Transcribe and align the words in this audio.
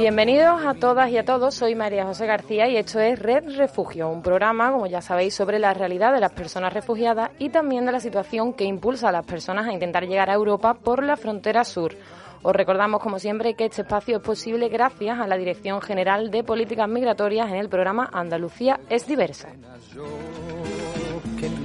Bienvenidos 0.00 0.64
a 0.64 0.72
todas 0.72 1.10
y 1.10 1.18
a 1.18 1.26
todos, 1.26 1.54
soy 1.54 1.74
María 1.74 2.06
José 2.06 2.24
García 2.24 2.66
y 2.70 2.78
esto 2.78 3.00
es 3.00 3.18
Red 3.18 3.58
Refugio, 3.58 4.08
un 4.08 4.22
programa, 4.22 4.72
como 4.72 4.86
ya 4.86 5.02
sabéis, 5.02 5.34
sobre 5.34 5.58
la 5.58 5.74
realidad 5.74 6.14
de 6.14 6.20
las 6.20 6.32
personas 6.32 6.72
refugiadas 6.72 7.32
y 7.38 7.50
también 7.50 7.84
de 7.84 7.92
la 7.92 8.00
situación 8.00 8.54
que 8.54 8.64
impulsa 8.64 9.10
a 9.10 9.12
las 9.12 9.26
personas 9.26 9.68
a 9.68 9.74
intentar 9.74 10.06
llegar 10.06 10.30
a 10.30 10.34
Europa 10.34 10.72
por 10.72 11.04
la 11.04 11.18
frontera 11.18 11.64
sur. 11.64 11.94
Os 12.40 12.56
recordamos, 12.56 13.02
como 13.02 13.18
siempre, 13.18 13.52
que 13.52 13.66
este 13.66 13.82
espacio 13.82 14.16
es 14.16 14.22
posible 14.22 14.70
gracias 14.70 15.20
a 15.20 15.26
la 15.26 15.36
Dirección 15.36 15.82
General 15.82 16.30
de 16.30 16.44
Políticas 16.44 16.88
Migratorias 16.88 17.50
en 17.50 17.56
el 17.56 17.68
programa 17.68 18.08
Andalucía 18.10 18.80
es 18.88 19.06
diversa. 19.06 19.50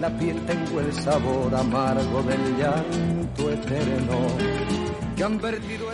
la 0.02 0.09
piel 0.09 0.45
tengo 0.45 0.81
el 0.81 0.91
sabor 0.91 1.56
amargo 1.56 2.22
del 2.23 2.58
llanto 2.58 3.50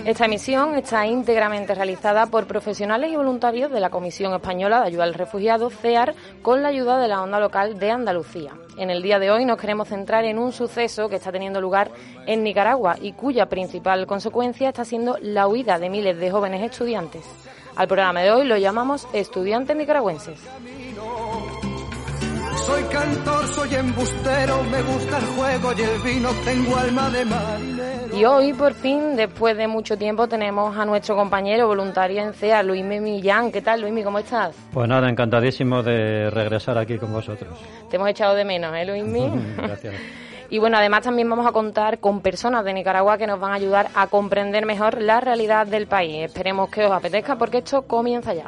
esta 0.05 0.25
emisión 0.25 0.75
está 0.75 1.05
íntegramente 1.05 1.75
realizada 1.75 2.25
por 2.25 2.47
profesionales 2.47 3.11
y 3.11 3.15
voluntarios 3.15 3.71
de 3.71 3.79
la 3.79 3.91
Comisión 3.91 4.33
Española 4.33 4.81
de 4.81 4.87
Ayuda 4.87 5.03
al 5.03 5.13
Refugiado, 5.13 5.69
CEAR, 5.69 6.15
con 6.41 6.63
la 6.63 6.69
ayuda 6.69 6.99
de 6.99 7.07
la 7.07 7.21
onda 7.21 7.39
local 7.39 7.77
de 7.77 7.91
Andalucía. 7.91 8.53
En 8.77 8.89
el 8.89 9.03
día 9.03 9.19
de 9.19 9.29
hoy 9.29 9.45
nos 9.45 9.59
queremos 9.59 9.89
centrar 9.89 10.25
en 10.25 10.39
un 10.39 10.51
suceso 10.51 11.07
que 11.07 11.17
está 11.17 11.31
teniendo 11.31 11.61
lugar 11.61 11.91
en 12.25 12.43
Nicaragua 12.43 12.95
y 12.99 13.13
cuya 13.13 13.45
principal 13.45 14.07
consecuencia 14.07 14.69
está 14.69 14.85
siendo 14.85 15.17
la 15.21 15.47
huida 15.47 15.77
de 15.77 15.91
miles 15.91 16.17
de 16.17 16.31
jóvenes 16.31 16.63
estudiantes. 16.63 17.23
Al 17.75 17.87
programa 17.87 18.21
de 18.21 18.31
hoy 18.31 18.47
lo 18.47 18.57
llamamos 18.57 19.07
Estudiantes 19.13 19.77
Nicaragüenses. 19.77 20.39
Soy 22.65 22.83
cantor, 22.83 23.47
soy 23.47 23.75
embustero, 23.75 24.63
me 24.63 24.81
gusta 24.83 25.17
el 25.17 25.25
juego 25.25 25.73
y 25.77 25.81
el 25.81 26.01
vino, 26.01 26.29
tengo 26.45 26.75
alma 26.77 27.09
de 27.09 27.25
marinero. 27.25 28.17
Y 28.17 28.25
hoy, 28.25 28.53
por 28.53 28.73
fin, 28.73 29.15
después 29.15 29.57
de 29.57 29.67
mucho 29.67 29.97
tiempo, 29.97 30.27
tenemos 30.27 30.77
a 30.77 30.85
nuestro 30.85 31.15
compañero 31.15 31.67
voluntario 31.67 32.21
en 32.21 32.33
CEA, 32.33 32.61
Luismi 32.61 32.99
Millán. 32.99 33.51
¿Qué 33.51 33.61
tal, 33.61 33.81
Luismi? 33.81 34.03
¿Cómo 34.03 34.19
estás? 34.19 34.55
Pues 34.73 34.87
nada, 34.87 35.09
encantadísimo 35.09 35.81
de 35.81 36.29
regresar 36.29 36.77
aquí 36.77 36.97
con 36.97 37.11
vosotros. 37.11 37.57
Te 37.89 37.95
hemos 37.95 38.09
echado 38.09 38.35
de 38.35 38.45
menos, 38.45 38.75
¿eh, 38.75 38.85
Luismi? 38.85 39.29
Gracias. 39.57 39.95
Y 40.51 40.59
bueno, 40.59 40.77
además 40.77 41.01
también 41.03 41.29
vamos 41.29 41.47
a 41.47 41.53
contar 41.53 41.99
con 41.99 42.19
personas 42.21 42.65
de 42.65 42.73
Nicaragua 42.73 43.17
que 43.17 43.25
nos 43.25 43.39
van 43.39 43.53
a 43.53 43.55
ayudar 43.55 43.87
a 43.95 44.07
comprender 44.07 44.65
mejor 44.65 45.01
la 45.01 45.21
realidad 45.21 45.65
del 45.65 45.87
país. 45.87 46.25
Esperemos 46.25 46.69
que 46.69 46.83
os 46.83 46.91
apetezca 46.91 47.37
porque 47.37 47.59
esto 47.59 47.83
comienza 47.83 48.33
ya. 48.33 48.45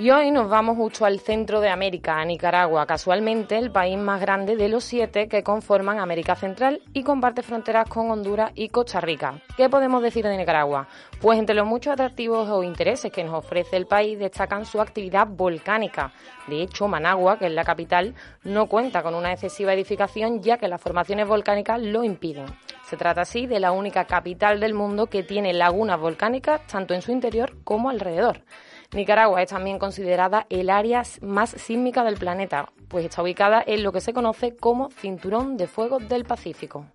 Y 0.00 0.12
hoy 0.12 0.30
nos 0.30 0.48
vamos 0.48 0.76
justo 0.76 1.04
al 1.04 1.18
centro 1.18 1.60
de 1.60 1.70
América, 1.70 2.20
a 2.20 2.24
Nicaragua, 2.24 2.86
casualmente 2.86 3.58
el 3.58 3.72
país 3.72 3.98
más 3.98 4.20
grande 4.20 4.54
de 4.54 4.68
los 4.68 4.84
siete 4.84 5.26
que 5.26 5.42
conforman 5.42 5.98
América 5.98 6.36
Central 6.36 6.80
y 6.92 7.02
comparte 7.02 7.42
fronteras 7.42 7.88
con 7.88 8.08
Honduras 8.08 8.52
y 8.54 8.68
Costa 8.68 9.00
Rica. 9.00 9.42
¿Qué 9.56 9.68
podemos 9.68 10.00
decir 10.00 10.24
de 10.24 10.36
Nicaragua? 10.36 10.86
Pues 11.20 11.40
entre 11.40 11.56
los 11.56 11.66
muchos 11.66 11.94
atractivos 11.94 12.48
o 12.48 12.62
intereses 12.62 13.10
que 13.10 13.24
nos 13.24 13.34
ofrece 13.34 13.76
el 13.76 13.86
país 13.86 14.20
destacan 14.20 14.66
su 14.66 14.80
actividad 14.80 15.26
volcánica. 15.26 16.12
De 16.46 16.62
hecho, 16.62 16.86
Managua, 16.86 17.36
que 17.36 17.46
es 17.46 17.52
la 17.52 17.64
capital, 17.64 18.14
no 18.44 18.66
cuenta 18.66 19.02
con 19.02 19.16
una 19.16 19.32
excesiva 19.32 19.74
edificación 19.74 20.40
ya 20.40 20.58
que 20.58 20.68
las 20.68 20.80
formaciones 20.80 21.26
volcánicas 21.26 21.82
lo 21.82 22.04
impiden. 22.04 22.46
Se 22.84 22.96
trata 22.96 23.22
así 23.22 23.48
de 23.48 23.58
la 23.58 23.72
única 23.72 24.04
capital 24.04 24.60
del 24.60 24.74
mundo 24.74 25.08
que 25.08 25.24
tiene 25.24 25.52
lagunas 25.52 25.98
volcánicas 25.98 26.64
tanto 26.68 26.94
en 26.94 27.02
su 27.02 27.10
interior 27.10 27.56
como 27.64 27.90
alrededor. 27.90 28.42
Nicaragua 28.92 29.42
es 29.42 29.50
también 29.50 29.78
considerada 29.78 30.46
el 30.48 30.70
área 30.70 31.02
más 31.20 31.50
sísmica 31.50 32.04
del 32.04 32.16
planeta, 32.16 32.70
pues 32.88 33.04
está 33.04 33.22
ubicada 33.22 33.62
en 33.66 33.82
lo 33.82 33.92
que 33.92 34.00
se 34.00 34.14
conoce 34.14 34.56
como 34.56 34.90
Cinturón 34.90 35.58
de 35.58 35.66
Fuego 35.66 35.98
del 35.98 36.24
Pacífico. 36.24 36.86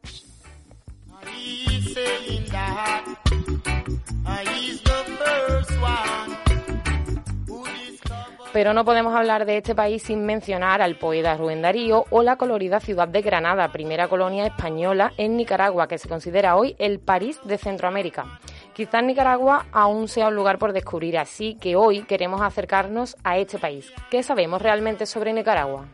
Pero 8.54 8.74
no 8.74 8.86
podemos 8.86 9.16
hablar 9.16 9.46
de 9.46 9.58
este 9.58 9.74
país 9.74 10.04
sin 10.04 10.26
mencionar 10.26 10.84
al 10.84 10.98
poeta 10.98 11.36
Rubén 11.36 11.64
Darío 11.64 12.06
o 12.12 12.22
la 12.22 12.36
colorida 12.36 12.80
ciudad 12.80 13.08
de 13.08 13.24
Granada, 13.24 13.72
primera 13.72 14.08
colonia 14.08 14.46
española 14.46 15.12
en 15.18 15.38
Nicaragua, 15.38 15.88
que 15.88 15.98
se 15.98 16.08
considera 16.08 16.56
hoy 16.56 16.76
el 16.78 17.00
París 17.00 17.40
de 17.46 17.58
Centroamérica. 17.58 18.40
Quizás 18.74 19.04
Nicaragua 19.04 19.68
aún 19.72 20.08
sea 20.08 20.30
un 20.30 20.36
lugar 20.36 20.58
por 20.58 20.74
descubrir, 20.74 21.20
así 21.20 21.56
que 21.62 21.76
hoy 21.76 22.04
queremos 22.06 22.42
acercarnos 22.42 23.16
a 23.24 23.38
este 23.38 23.60
país. 23.60 23.86
¿Qué 24.10 24.24
sabemos 24.24 24.64
realmente 24.64 25.06
sobre 25.06 25.32
Nicaragua? 25.32 25.86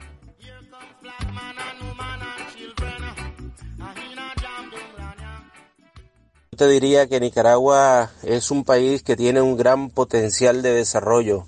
Te 6.55 6.67
diría 6.67 7.07
que 7.07 7.19
Nicaragua 7.19 8.11
es 8.23 8.49
un 8.49 8.63
país 8.63 9.03
que 9.03 9.17
tiene 9.17 9.41
un 9.41 9.57
gran 9.57 9.89
potencial 9.89 10.61
de 10.61 10.73
desarrollo, 10.73 11.47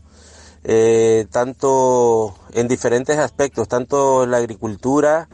eh, 0.66 1.28
tanto 1.32 2.36
en 2.54 2.68
diferentes 2.68 3.18
aspectos, 3.18 3.70
tanto 3.70 4.26
la 4.26 4.38
agricultura 4.38 5.30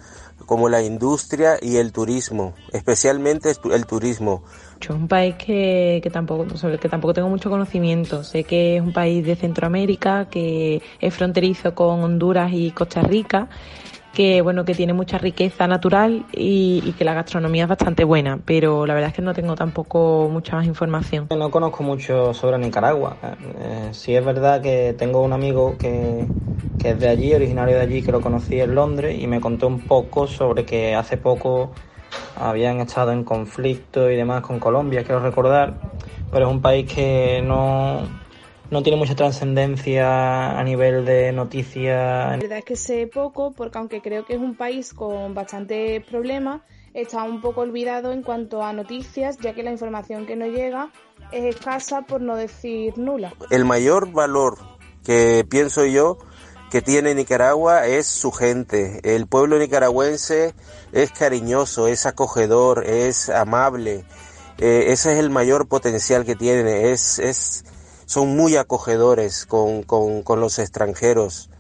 como 0.46 0.70
la 0.70 0.82
industria 0.82 1.58
y 1.62 1.78
el 1.78 1.92
turismo, 1.92 2.54
especialmente 2.72 3.52
el 3.72 3.86
turismo. 3.86 4.44
Es 4.80 4.90
un 4.90 5.08
país 5.08 5.36
que, 5.36 6.00
que, 6.02 6.10
tampoco, 6.10 6.56
sobre 6.58 6.76
el 6.76 6.80
que 6.80 6.88
tampoco 6.90 7.14
tengo 7.14 7.30
mucho 7.30 7.50
conocimiento. 7.50 8.24
Sé 8.24 8.44
que 8.44 8.78
es 8.78 8.82
un 8.82 8.94
país 8.94 9.26
de 9.26 9.36
Centroamérica, 9.36 10.30
que 10.30 10.82
es 11.00 11.14
fronterizo 11.14 11.76
con 11.76 12.04
Honduras 12.04 12.52
y 12.54 12.72
Costa 12.72 13.02
Rica, 13.02 13.50
que 14.14 14.42
bueno, 14.42 14.66
que 14.66 14.74
tiene 14.74 14.94
mucha 14.94 15.18
riqueza 15.18 15.68
natural 15.68 16.26
y, 16.32 16.94
que 16.98 17.06
la 17.06 17.14
gastronomía 17.14 17.64
es 17.64 17.70
bastante 17.70 18.04
buena, 18.04 18.40
pero 18.44 18.88
la 18.88 18.94
verdad 18.94 19.10
es 19.10 19.16
que 19.16 19.22
no 19.22 19.34
tengo 19.34 19.56
tampoco 19.56 20.30
mucha 20.32 20.56
más 20.56 20.66
información. 20.66 21.28
No 21.30 21.52
conozco 21.52 21.84
mucho 21.84 22.34
sobre 22.34 22.58
Nicaragua. 22.58 23.18
Eh, 23.60 23.90
sí 23.92 24.16
es 24.16 24.26
verdad 24.26 24.62
que 24.62 24.96
tengo 24.98 25.22
un 25.22 25.34
amigo 25.34 25.78
que, 25.78 26.30
que 26.80 26.92
es 26.92 27.00
de 27.00 27.10
allí, 27.10 27.34
originario 27.36 27.76
de 27.76 27.82
allí, 27.82 28.02
que 28.02 28.12
lo 28.12 28.22
conocí 28.22 28.60
en 28.60 28.74
Londres 28.74 29.20
y 29.20 29.28
me 29.28 29.42
contó 29.42 29.68
un 29.68 29.82
poco 29.82 30.26
sobre 30.28 30.66
que 30.66 30.96
hace 30.96 31.18
poco 31.18 31.72
habían 32.36 32.80
estado 32.80 33.12
en 33.12 33.24
conflicto 33.24 34.10
y 34.10 34.16
demás 34.16 34.42
con 34.42 34.60
Colombia, 34.60 35.04
quiero 35.04 35.22
recordar, 35.22 35.74
pero 36.32 36.48
es 36.48 36.52
un 36.52 36.62
país 36.62 36.92
que 36.92 37.42
no, 37.42 38.02
no 38.70 38.84
tiene 38.84 38.98
mucha 38.98 39.16
trascendencia 39.16 40.60
a 40.60 40.64
nivel 40.64 41.06
de 41.06 41.32
noticias. 41.32 42.32
La 42.32 42.38
verdad 42.38 42.60
es 42.60 42.66
que 42.66 42.76
sé 42.76 43.08
poco, 43.08 43.54
porque 43.54 43.78
aunque 43.78 44.02
creo 44.02 44.26
que 44.26 44.34
es 44.34 44.40
un 44.40 44.56
país 44.56 44.94
con 44.94 45.34
bastantes 45.34 46.04
problemas, 46.06 46.62
está 46.94 47.24
un 47.24 47.42
poco 47.42 47.62
olvidado 47.62 48.12
en 48.12 48.24
cuanto 48.24 48.64
a 48.64 48.74
noticias, 48.74 49.38
ya 49.38 49.54
que 49.54 49.64
la 49.64 49.72
información 49.72 50.26
que 50.26 50.36
nos 50.36 50.50
llega 50.50 50.92
es 51.32 51.56
escasa, 51.56 52.04
por 52.04 52.22
no 52.22 52.36
decir 52.36 52.98
nula. 52.98 53.34
El 53.50 53.66
mayor 53.66 54.12
valor 54.12 54.58
que 55.04 55.46
pienso 55.50 55.86
yo 55.86 56.18
que 56.70 56.82
tiene 56.82 57.16
Nicaragua 57.16 57.88
es 57.88 58.08
su 58.08 58.32
gente. 58.32 59.00
El 59.04 59.28
pueblo 59.28 59.58
nicaragüense 59.58 60.54
es 60.92 61.12
cariñoso, 61.12 61.88
es 61.88 62.06
acogedor, 62.06 62.86
es 62.86 63.30
amable 63.30 64.06
eh, 64.60 64.92
ese 64.92 65.14
es 65.14 65.20
el 65.20 65.30
mayor 65.30 65.68
potencial 65.68 66.26
que 66.26 66.36
tienen, 66.36 66.68
es, 66.68 67.20
es, 67.20 67.64
son 68.06 68.36
muy 68.36 68.56
acogedores 68.56 69.46
con, 69.46 69.84
con 69.84 70.40
los 70.40 70.58
extranjeros. 70.58 71.52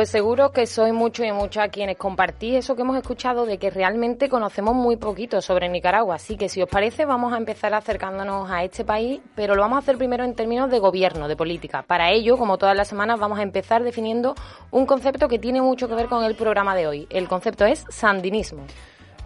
Pues 0.00 0.08
seguro 0.08 0.50
que 0.50 0.64
soy 0.64 0.92
mucho 0.92 1.24
y 1.24 1.30
muchas 1.30 1.68
quienes 1.68 1.98
compartís 1.98 2.54
eso 2.54 2.74
que 2.74 2.80
hemos 2.80 2.96
escuchado 2.96 3.44
de 3.44 3.58
que 3.58 3.68
realmente 3.68 4.30
conocemos 4.30 4.74
muy 4.74 4.96
poquito 4.96 5.42
sobre 5.42 5.68
Nicaragua. 5.68 6.14
Así 6.14 6.38
que 6.38 6.48
si 6.48 6.62
os 6.62 6.70
parece 6.70 7.04
vamos 7.04 7.34
a 7.34 7.36
empezar 7.36 7.74
acercándonos 7.74 8.50
a 8.50 8.64
este 8.64 8.82
país, 8.82 9.20
pero 9.34 9.54
lo 9.54 9.60
vamos 9.60 9.76
a 9.76 9.80
hacer 9.80 9.98
primero 9.98 10.24
en 10.24 10.34
términos 10.34 10.70
de 10.70 10.78
gobierno, 10.78 11.28
de 11.28 11.36
política. 11.36 11.82
Para 11.86 12.10
ello, 12.12 12.38
como 12.38 12.56
todas 12.56 12.74
las 12.74 12.88
semanas, 12.88 13.20
vamos 13.20 13.38
a 13.40 13.42
empezar 13.42 13.84
definiendo 13.84 14.34
un 14.70 14.86
concepto 14.86 15.28
que 15.28 15.38
tiene 15.38 15.60
mucho 15.60 15.86
que 15.86 15.94
ver 15.94 16.06
con 16.06 16.24
el 16.24 16.34
programa 16.34 16.74
de 16.74 16.86
hoy. 16.86 17.06
El 17.10 17.28
concepto 17.28 17.66
es 17.66 17.84
sandinismo. 17.90 18.62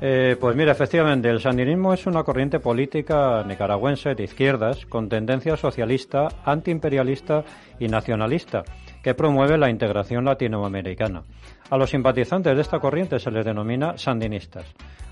Eh, 0.00 0.36
pues 0.40 0.56
mira, 0.56 0.72
efectivamente, 0.72 1.30
el 1.30 1.40
sandinismo 1.40 1.94
es 1.94 2.04
una 2.04 2.24
corriente 2.24 2.58
política 2.58 3.44
nicaragüense 3.46 4.16
de 4.16 4.24
izquierdas 4.24 4.86
con 4.86 5.08
tendencia 5.08 5.56
socialista, 5.56 6.26
antiimperialista 6.44 7.44
y 7.78 7.86
nacionalista 7.86 8.64
que 9.04 9.14
promueve 9.14 9.58
la 9.58 9.68
integración 9.68 10.24
latinoamericana. 10.24 11.22
A 11.68 11.76
los 11.76 11.90
simpatizantes 11.90 12.56
de 12.56 12.62
esta 12.62 12.80
corriente 12.80 13.18
se 13.18 13.30
les 13.30 13.44
denomina 13.44 13.98
sandinistas. 13.98 14.64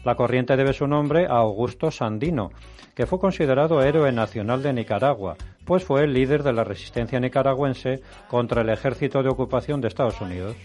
La 0.03 0.15
corriente 0.15 0.57
debe 0.57 0.73
su 0.73 0.87
nombre 0.87 1.27
a 1.27 1.37
Augusto 1.37 1.91
Sandino, 1.91 2.51
que 2.97 3.05
fue 3.05 3.21
considerado 3.21 3.83
héroe 3.83 4.11
nacional 4.11 4.63
de 4.63 4.73
Nicaragua, 4.73 5.37
pues 5.67 5.85
fue 5.85 6.05
el 6.05 6.15
líder 6.15 6.43
de 6.43 6.55
la 6.55 6.65
resistencia 6.65 7.21
nicaragüense 7.21 8.01
contra 8.29 8.63
el 8.63 8.71
ejército 8.71 9.23
de 9.23 9.29
ocupación 9.29 9.83
de 9.83 9.89
Estados 9.89 10.19
Unidos. 10.23 10.57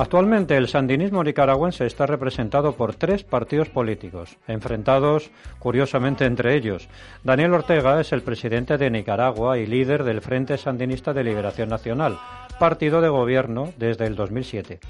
Actualmente 0.00 0.56
el 0.56 0.66
sandinismo 0.66 1.22
nicaragüense 1.22 1.84
está 1.84 2.06
representado 2.06 2.74
por 2.74 2.94
tres 2.94 3.22
partidos 3.22 3.68
políticos, 3.68 4.38
enfrentados 4.48 5.30
curiosamente 5.58 6.24
entre 6.24 6.56
ellos. 6.56 6.88
Daniel 7.22 7.52
Ortega 7.52 8.00
es 8.00 8.10
el 8.14 8.22
presidente 8.22 8.78
de 8.78 8.90
Nicaragua 8.90 9.58
y 9.58 9.66
líder 9.66 10.04
del 10.04 10.22
Frente 10.22 10.56
Sandinista 10.56 11.12
de 11.12 11.24
Liberación 11.24 11.68
Nacional, 11.68 12.18
partido 12.58 13.02
de 13.02 13.10
gobierno 13.10 13.74
desde 13.76 14.06
el 14.06 14.16
2007. 14.16 14.80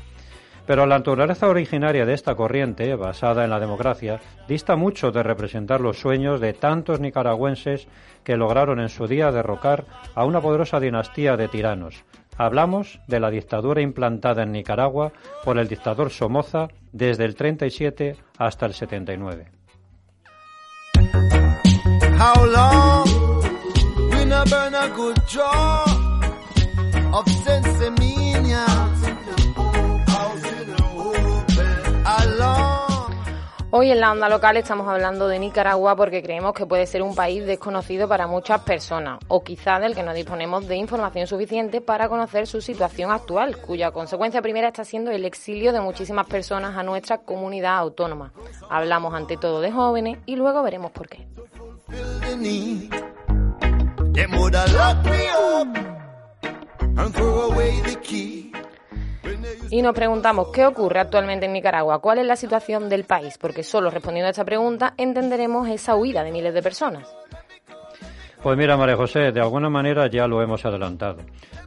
Pero 0.66 0.86
la 0.86 0.98
naturaleza 0.98 1.48
originaria 1.48 2.06
de 2.06 2.14
esta 2.14 2.34
corriente, 2.34 2.94
basada 2.94 3.44
en 3.44 3.50
la 3.50 3.60
democracia, 3.60 4.20
dista 4.48 4.76
mucho 4.76 5.10
de 5.10 5.22
representar 5.22 5.80
los 5.80 5.98
sueños 5.98 6.40
de 6.40 6.52
tantos 6.52 7.00
nicaragüenses 7.00 7.88
que 8.24 8.36
lograron 8.36 8.80
en 8.80 8.88
su 8.88 9.06
día 9.06 9.32
derrocar 9.32 9.84
a 10.14 10.24
una 10.24 10.40
poderosa 10.40 10.80
dinastía 10.80 11.36
de 11.36 11.48
tiranos, 11.48 12.04
Hablamos 12.40 13.00
de 13.06 13.20
la 13.20 13.30
dictadura 13.30 13.82
implantada 13.82 14.44
en 14.44 14.52
Nicaragua 14.52 15.12
por 15.44 15.58
el 15.58 15.68
dictador 15.68 16.08
Somoza 16.08 16.68
desde 16.90 17.26
el 17.26 17.34
37 17.34 18.16
hasta 18.38 18.64
el 18.64 18.72
79. 18.72 19.52
Hoy 33.80 33.90
en 33.90 34.00
la 34.00 34.12
onda 34.12 34.28
local 34.28 34.58
estamos 34.58 34.86
hablando 34.86 35.26
de 35.26 35.38
Nicaragua 35.38 35.96
porque 35.96 36.22
creemos 36.22 36.52
que 36.52 36.66
puede 36.66 36.86
ser 36.86 37.00
un 37.00 37.14
país 37.14 37.46
desconocido 37.46 38.08
para 38.08 38.26
muchas 38.26 38.60
personas 38.60 39.18
o 39.26 39.42
quizá 39.42 39.80
del 39.80 39.94
que 39.94 40.02
no 40.02 40.12
disponemos 40.12 40.68
de 40.68 40.76
información 40.76 41.26
suficiente 41.26 41.80
para 41.80 42.10
conocer 42.10 42.46
su 42.46 42.60
situación 42.60 43.10
actual, 43.10 43.56
cuya 43.56 43.90
consecuencia 43.90 44.42
primera 44.42 44.68
está 44.68 44.84
siendo 44.84 45.10
el 45.10 45.24
exilio 45.24 45.72
de 45.72 45.80
muchísimas 45.80 46.26
personas 46.26 46.76
a 46.76 46.82
nuestra 46.82 47.22
comunidad 47.22 47.78
autónoma. 47.78 48.34
Hablamos 48.68 49.14
ante 49.14 49.38
todo 49.38 49.62
de 49.62 49.72
jóvenes 49.72 50.18
y 50.26 50.36
luego 50.36 50.62
veremos 50.62 50.90
por 50.90 51.08
qué. 51.08 51.26
Y 59.72 59.82
nos 59.82 59.94
preguntamos 59.94 60.48
qué 60.48 60.66
ocurre 60.66 60.98
actualmente 60.98 61.46
en 61.46 61.52
Nicaragua, 61.52 62.00
cuál 62.00 62.18
es 62.18 62.26
la 62.26 62.34
situación 62.34 62.88
del 62.88 63.04
país, 63.04 63.38
porque 63.38 63.62
solo 63.62 63.88
respondiendo 63.88 64.26
a 64.26 64.30
esta 64.30 64.44
pregunta 64.44 64.94
entenderemos 64.96 65.68
esa 65.68 65.94
huida 65.94 66.24
de 66.24 66.32
miles 66.32 66.54
de 66.54 66.62
personas. 66.62 67.19
Pues 68.42 68.56
mira, 68.56 68.74
María 68.78 68.96
José, 68.96 69.32
de 69.32 69.40
alguna 69.40 69.68
manera 69.68 70.08
ya 70.08 70.26
lo 70.26 70.40
hemos 70.42 70.64
adelantado. 70.64 71.18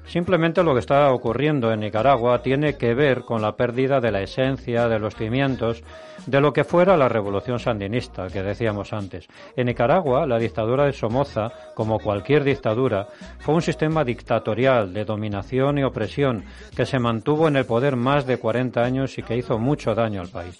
Simplemente 0.08 0.64
lo 0.64 0.74
que 0.74 0.80
está 0.80 1.12
ocurriendo 1.14 1.72
en 1.72 1.81
Nicaragua 1.81 2.42
tiene 2.42 2.78
que 2.78 2.96
ver 2.96 3.22
con 3.22 3.44
la 3.44 3.56
pérdida 3.56 4.00
de 4.00 4.12
la 4.12 4.22
esencia, 4.22 4.88
de 4.88 4.98
los 4.98 5.16
cimientos, 5.16 5.84
de 6.25 6.42
lo 6.42 6.52
que 6.52 6.64
fuera 6.64 6.98
la 6.98 7.08
revolución 7.08 7.60
sandinista 7.60 8.25
que 8.25 8.42
decíamos 8.42 8.92
antes. 8.92 9.28
En 9.56 9.68
Nicaragua, 9.68 10.25
la 10.25 10.40
dictadura 10.40 10.86
de 10.86 10.94
Somoza, 10.94 11.52
como 11.75 12.00
cualquier 12.00 12.44
dictadura, 12.44 13.08
fue 13.38 13.54
un 13.54 13.62
sistema 13.62 14.04
dictatorial 14.04 14.94
de 14.94 15.06
dominación 15.06 15.78
y 15.78 15.84
opresión 15.84 16.44
que 16.76 16.88
se 16.88 16.98
mantuvo 16.98 17.48
en 17.48 17.58
el 17.58 17.66
poder 17.66 17.96
más 17.96 18.26
de 18.26 18.38
40 18.38 18.81
años 18.81 19.16
y 19.19 19.22
que 19.22 19.38
hizo 19.38 19.60
mucho 19.60 19.94
daño 19.94 20.22
al 20.22 20.30
país. 20.30 20.60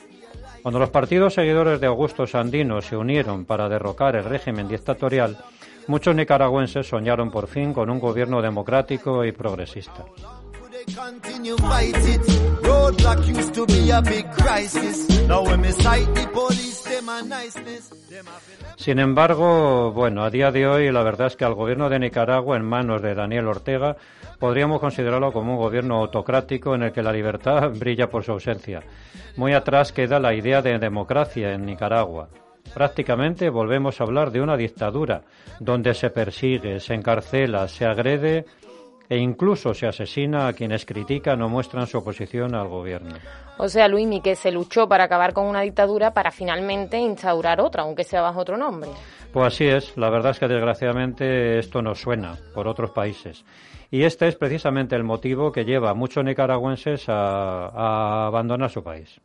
Cuando 0.62 0.80
los 0.80 0.92
partidos 0.92 1.34
seguidores 1.34 1.82
de 1.82 1.88
Augusto 1.88 2.26
Sandino 2.26 2.82
se 2.82 2.96
unieron 2.96 3.44
para 3.44 3.68
derrocar 3.68 4.16
el 4.16 4.24
régimen 4.24 4.70
dictatorial, 4.70 5.38
Muchos 5.88 6.16
nicaragüenses 6.16 6.88
soñaron 6.88 7.30
por 7.30 7.48
fin 7.48 7.74
con 7.74 7.90
un 7.90 8.00
gobierno 8.00 8.42
democrático 8.42 9.26
y 9.26 9.32
progresista. 9.32 10.06
Sin 18.76 19.00
embargo, 19.00 19.92
bueno, 19.92 20.24
a 20.24 20.30
día 20.30 20.52
de 20.52 20.68
hoy 20.68 20.92
la 20.92 21.04
verdad 21.04 21.28
es 21.28 21.36
que 21.36 21.46
al 21.46 21.54
gobierno 21.54 21.90
de 21.90 22.00
Nicaragua 22.00 22.58
en 22.58 22.66
manos 22.66 23.02
de 23.02 23.16
Daniel 23.16 23.48
Ortega 23.48 23.96
podríamos 24.40 24.80
considerarlo 24.80 25.32
como 25.32 25.54
un 25.54 25.60
gobierno 25.60 25.98
autocrático 25.98 26.76
en 26.76 26.84
el 26.84 26.92
que 26.92 27.04
la 27.04 27.14
libertad 27.14 27.72
brilla 27.80 28.10
por 28.10 28.24
su 28.24 28.34
ausencia. 28.34 28.84
Muy 29.38 29.54
atrás 29.54 29.92
queda 29.94 30.20
la 30.20 30.34
idea 30.34 30.62
de 30.62 30.80
democracia 30.80 31.54
en 31.54 31.66
Nicaragua. 31.66 32.30
Prácticamente 32.74 33.50
volvemos 33.50 34.00
a 34.00 34.04
hablar 34.04 34.32
de 34.32 34.42
una 34.42 34.58
dictadura 34.58 35.22
donde 35.60 35.94
se 35.94 36.10
persigue, 36.10 36.80
se 36.80 36.94
encarcela, 36.94 37.68
se 37.68 37.86
agrede 37.86 38.46
e 39.10 39.18
incluso 39.18 39.74
se 39.74 39.86
asesina 39.86 40.48
a 40.48 40.54
quienes 40.54 40.86
critican 40.86 41.42
o 41.42 41.50
muestran 41.50 41.86
su 41.86 42.00
oposición 42.00 42.56
al 42.56 42.68
gobierno. 42.68 43.16
O 43.58 43.68
sea, 43.68 43.88
Luismi, 43.88 44.22
que 44.22 44.36
se 44.36 44.52
luchó 44.52 44.88
para 44.88 45.04
acabar 45.04 45.34
con 45.34 45.46
una 45.46 45.62
dictadura 45.62 46.12
para 46.12 46.32
finalmente 46.32 46.98
instaurar 46.98 47.62
otra, 47.62 47.84
aunque 47.84 48.04
sea 48.04 48.22
bajo 48.22 48.40
otro 48.40 48.58
nombre. 48.58 48.90
Pues 49.32 49.48
así 49.48 49.66
es, 49.66 49.96
la 49.98 50.10
verdad 50.10 50.32
es 50.32 50.40
que 50.40 50.48
desgraciadamente 50.48 51.60
esto 51.60 51.82
nos 51.82 52.02
suena 52.02 52.38
por 52.54 52.68
otros 52.68 52.92
países. 52.92 53.46
Y 53.92 54.04
este 54.04 54.28
es 54.28 54.36
precisamente 54.36 54.96
el 54.96 55.04
motivo 55.04 55.52
que 55.52 55.66
lleva 55.66 55.92
a 55.92 55.94
muchos 55.94 56.24
nicaragüenses 56.24 57.08
a, 57.10 57.68
a 57.68 58.26
abandonar 58.26 58.72
su 58.72 58.84
país. 58.84 59.22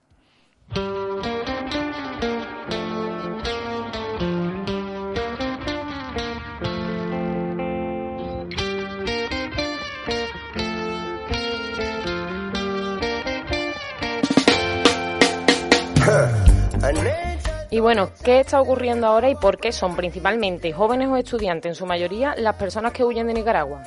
Y 17.71 17.81
bueno, 17.81 18.11
¿qué 18.25 18.41
está 18.41 18.61
ocurriendo 18.61 19.07
ahora 19.07 19.29
y 19.29 19.35
por 19.35 19.59
qué 19.59 19.73
son 19.73 19.95
principalmente 19.95 20.73
jóvenes 20.73 21.09
o 21.09 21.17
estudiantes, 21.17 21.71
en 21.71 21.75
su 21.75 21.87
mayoría, 21.87 22.35
las 22.37 22.57
personas 22.57 22.93
que 22.93 23.05
huyen 23.05 23.27
de 23.27 23.35
Nicaragua? 23.35 23.83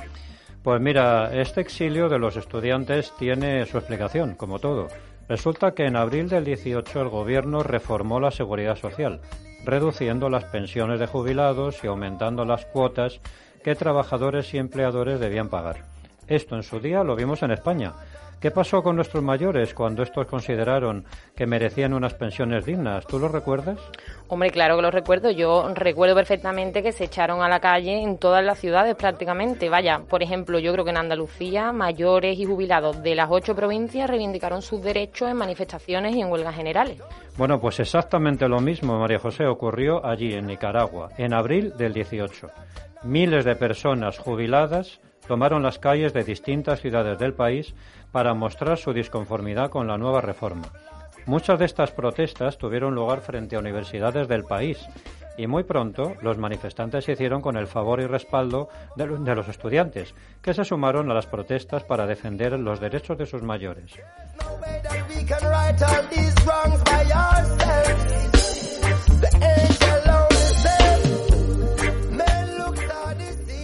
Pues 0.64 0.80
mira, 0.80 1.32
este 1.34 1.62
exilio 1.62 2.08
de 2.08 2.20
los 2.20 2.38
estudiantes 2.38 3.14
tiene 3.18 3.66
su 3.66 3.78
explicación, 3.78 4.36
como 4.36 4.60
todo. 4.60 4.88
Resulta 5.28 5.72
que 5.72 5.86
en 5.86 5.96
abril 5.96 6.30
del 6.30 6.46
18 6.46 7.02
el 7.02 7.10
gobierno 7.10 7.64
reformó 7.64 8.20
la 8.20 8.30
seguridad 8.30 8.76
social, 8.76 9.22
reduciendo 9.66 10.30
las 10.30 10.44
pensiones 10.46 11.00
de 11.00 11.08
jubilados 11.08 11.84
y 11.84 11.88
aumentando 11.88 12.46
las 12.46 12.66
cuotas 12.66 13.20
que 13.64 13.76
trabajadores 13.76 14.54
y 14.54 14.60
empleadores 14.60 15.20
debían 15.20 15.50
pagar. 15.50 15.78
Esto 16.28 16.56
en 16.56 16.64
su 16.64 16.80
día 16.80 17.04
lo 17.04 17.16
vimos 17.16 17.42
en 17.44 17.52
España. 17.52 17.94
¿Qué 18.42 18.50
pasó 18.50 18.82
con 18.82 18.96
nuestros 18.96 19.24
mayores 19.24 19.76
cuando 19.76 20.02
estos 20.02 20.26
consideraron 20.26 21.06
que 21.36 21.46
merecían 21.46 21.94
unas 21.94 22.16
pensiones 22.16 22.66
dignas? 22.66 23.06
¿Tú 23.06 23.20
lo 23.20 23.28
recuerdas? 23.28 23.80
Hombre, 24.30 24.50
claro 24.50 24.78
que 24.78 24.82
lo 24.82 24.90
recuerdo. 24.90 25.30
Yo 25.30 25.72
recuerdo 25.76 26.16
perfectamente 26.16 26.82
que 26.82 26.92
se 26.92 27.04
echaron 27.04 27.44
a 27.44 27.48
la 27.48 27.60
calle 27.60 28.02
en 28.02 28.18
todas 28.18 28.44
las 28.44 28.58
ciudades 28.58 28.96
prácticamente. 28.96 29.70
Vaya, 29.70 30.00
por 30.10 30.24
ejemplo, 30.24 30.58
yo 30.58 30.74
creo 30.74 30.84
que 30.84 30.90
en 30.90 30.98
Andalucía 30.98 31.72
mayores 31.72 32.40
y 32.40 32.46
jubilados 32.46 33.04
de 33.04 33.14
las 33.14 33.30
ocho 33.30 33.56
provincias 33.56 34.10
reivindicaron 34.10 34.64
sus 34.64 34.82
derechos 34.82 35.30
en 35.30 35.38
manifestaciones 35.38 36.16
y 36.16 36.22
en 36.22 36.32
huelgas 36.32 36.56
generales. 36.56 36.98
Bueno, 37.38 37.62
pues 37.62 37.80
exactamente 37.80 38.50
lo 38.50 38.60
mismo, 38.60 38.98
María 38.98 39.20
José, 39.20 39.46
ocurrió 39.46 40.04
allí 40.04 40.34
en 40.34 40.48
Nicaragua, 40.48 41.10
en 41.16 41.36
abril 41.36 41.78
del 41.78 41.94
18. 41.94 42.48
Miles 43.04 43.46
de 43.46 43.56
personas 43.56 44.18
jubiladas 44.18 45.00
tomaron 45.28 45.64
las 45.64 45.80
calles 45.80 46.14
de 46.14 46.24
distintas 46.24 46.82
ciudades 46.82 47.18
del 47.18 47.34
país 47.34 47.74
para 48.12 48.34
mostrar 48.34 48.78
su 48.78 48.94
disconformidad 48.94 49.70
con 49.70 49.88
la 49.88 49.98
nueva 49.98 50.22
reforma. 50.22 50.68
Muchas 51.26 51.60
de 51.60 51.66
estas 51.66 51.92
protestas 51.92 52.58
tuvieron 52.58 52.96
lugar 52.96 53.22
frente 53.22 53.56
a 53.56 53.60
universidades 53.60 54.28
del 54.28 54.44
país 54.44 54.80
y 55.38 55.48
muy 55.48 55.64
pronto 55.64 56.16
los 56.22 56.38
manifestantes 56.38 57.06
se 57.06 57.14
hicieron 57.14 57.42
con 57.42 57.58
el 57.58 57.68
favor 57.68 58.02
y 58.02 58.08
respaldo 58.08 58.70
de, 58.96 59.08
los 59.08 59.48
estudiantes, 59.48 60.14
que 60.42 60.54
se 60.54 60.66
sumaron 60.66 61.10
a 61.10 61.14
las 61.14 61.28
protestas 61.28 61.84
para 61.84 62.06
defender 62.06 62.60
los 62.60 62.80
derechos 62.80 63.18
de 63.18 63.26
sus 63.26 63.42
mayores. 63.42 63.94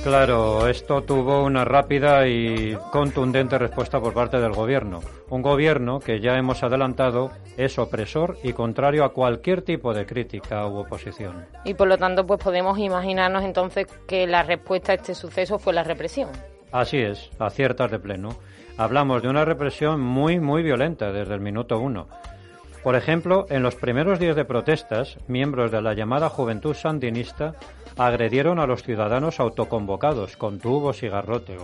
Claro, 0.08 0.70
esto 0.70 1.02
tuvo 1.02 1.44
una 1.44 1.66
rápida 1.66 2.26
y 2.30 2.78
contundente 2.94 3.58
respuesta 3.58 4.00
por 4.00 4.14
parte 4.14 4.40
del 4.40 4.54
gobierno. 4.54 5.02
Un 5.30 5.42
gobierno 5.42 6.00
que 6.00 6.22
ya 6.22 6.38
hemos 6.38 6.64
adelantado 6.64 7.30
es 7.58 7.78
opresor 7.78 8.38
y 8.42 8.54
contrario 8.54 9.04
a 9.04 9.12
cualquier 9.12 9.64
tipo 9.64 9.94
de 9.94 10.06
crítica 10.06 10.66
u 10.66 10.78
oposición. 10.78 11.46
Y 11.66 11.74
por 11.74 11.90
lo 11.90 11.98
tanto, 11.98 12.26
pues 12.26 12.42
podemos 12.42 12.80
imaginarnos 12.80 13.44
entonces 13.44 13.88
que 14.08 14.26
la 14.28 14.44
respuesta 14.44 14.94
a 14.94 14.96
este 14.96 15.14
suceso 15.14 15.60
fue 15.60 15.74
la 15.74 15.84
represión. 15.84 16.30
Así 16.72 17.00
es, 17.00 17.30
aciertas 17.38 17.92
de 17.92 18.00
pleno. 18.00 18.30
Hablamos 18.78 19.22
de 19.22 19.28
una 19.28 19.44
represión 19.44 20.00
muy, 20.00 20.40
muy 20.40 20.64
violenta 20.64 21.12
desde 21.12 21.34
el 21.34 21.42
minuto 21.42 21.82
uno. 21.82 22.08
Por 22.84 22.96
ejemplo, 22.96 23.46
en 23.50 23.64
los 23.64 23.76
primeros 23.76 24.20
días 24.20 24.36
de 24.36 24.46
protestas, 24.46 25.18
miembros 25.28 25.72
de 25.72 25.82
la 25.82 25.94
llamada 25.94 26.30
Juventud 26.30 26.74
Sandinista 26.74 27.56
agredieron 27.98 28.60
a 28.60 28.68
los 28.68 28.84
ciudadanos 28.84 29.40
autoconvocados 29.40 30.38
con 30.38 30.60
tubos 30.60 31.04
y 31.04 31.10
garrote. 31.10 31.58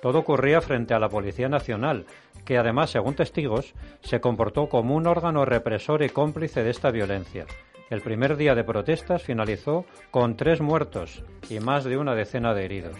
Todo 0.00 0.18
ocurría 0.18 0.60
frente 0.60 0.94
a 0.94 0.98
la 0.98 1.08
Policía 1.08 1.48
Nacional, 1.48 2.06
que 2.44 2.58
además, 2.58 2.90
según 2.90 3.14
testigos, 3.14 3.74
se 4.00 4.20
comportó 4.20 4.68
como 4.68 4.96
un 4.96 5.06
órgano 5.06 5.44
represor 5.44 6.02
y 6.02 6.08
cómplice 6.08 6.64
de 6.64 6.70
esta 6.70 6.90
violencia. 6.90 7.46
El 7.88 8.00
primer 8.00 8.36
día 8.36 8.54
de 8.54 8.64
protestas 8.64 9.22
finalizó 9.22 9.84
con 10.10 10.36
tres 10.36 10.60
muertos 10.60 11.22
y 11.50 11.60
más 11.60 11.84
de 11.84 11.98
una 11.98 12.14
decena 12.14 12.54
de 12.54 12.64
heridos. 12.64 12.96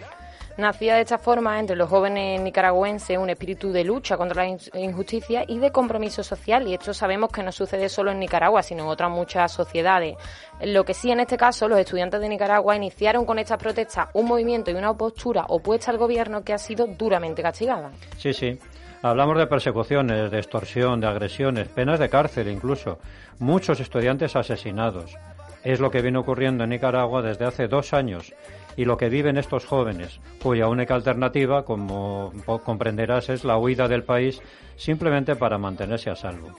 Nacía 0.55 0.95
de 0.95 1.01
esta 1.01 1.17
forma 1.17 1.59
entre 1.59 1.75
los 1.75 1.89
jóvenes 1.89 2.39
nicaragüenses 2.39 3.17
un 3.17 3.31
espíritu 3.31 3.71
de 3.71 3.83
lucha 3.83 4.17
contra 4.17 4.45
la 4.45 4.79
injusticia 4.79 5.43
y 5.47 5.57
de 5.57 5.71
compromiso 5.71 6.21
social, 6.23 6.67
y 6.67 6.75
esto 6.75 6.93
sabemos 6.93 7.31
que 7.31 7.41
no 7.41 7.51
sucede 7.51 7.89
solo 7.89 8.11
en 8.11 8.19
Nicaragua, 8.19 8.61
sino 8.61 8.83
en 8.83 8.89
otras 8.89 9.09
muchas 9.09 9.51
sociedades. 9.51 10.15
Lo 10.61 10.85
que 10.85 10.93
sí, 10.93 11.09
en 11.09 11.21
este 11.21 11.37
caso, 11.37 11.67
los 11.67 11.79
estudiantes 11.79 12.21
de 12.21 12.29
Nicaragua 12.29 12.75
iniciaron 12.75 13.25
con 13.25 13.39
estas 13.39 13.57
protestas 13.57 14.09
un 14.13 14.27
movimiento 14.27 14.69
y 14.69 14.75
una 14.75 14.93
postura 14.93 15.45
opuesta 15.49 15.89
al 15.89 15.97
gobierno 15.97 16.43
que 16.43 16.53
ha 16.53 16.59
sido 16.59 16.85
duramente 16.85 17.41
castigada. 17.41 17.89
Sí, 18.17 18.31
sí. 18.31 18.59
Hablamos 19.01 19.39
de 19.39 19.47
persecuciones, 19.47 20.29
de 20.29 20.37
extorsión, 20.37 21.01
de 21.01 21.07
agresiones, 21.07 21.67
penas 21.67 21.99
de 21.99 22.09
cárcel 22.09 22.47
incluso. 22.47 22.99
Muchos 23.39 23.79
estudiantes 23.79 24.35
asesinados. 24.35 25.17
Es 25.63 25.79
lo 25.79 25.89
que 25.89 26.01
viene 26.01 26.19
ocurriendo 26.19 26.63
en 26.63 26.69
Nicaragua 26.69 27.21
desde 27.21 27.45
hace 27.45 27.67
dos 27.67 27.93
años 27.93 28.33
y 28.75 28.85
lo 28.85 28.97
que 28.97 29.09
viven 29.09 29.37
estos 29.37 29.65
jóvenes, 29.65 30.19
cuya 30.41 30.67
única 30.67 30.95
alternativa, 30.95 31.63
como 31.63 32.31
comprenderás, 32.63 33.29
es 33.29 33.43
la 33.43 33.57
huida 33.57 33.87
del 33.87 34.03
país 34.03 34.41
simplemente 34.75 35.35
para 35.35 35.57
mantenerse 35.57 36.09
a 36.09 36.15
salvo. 36.15 36.49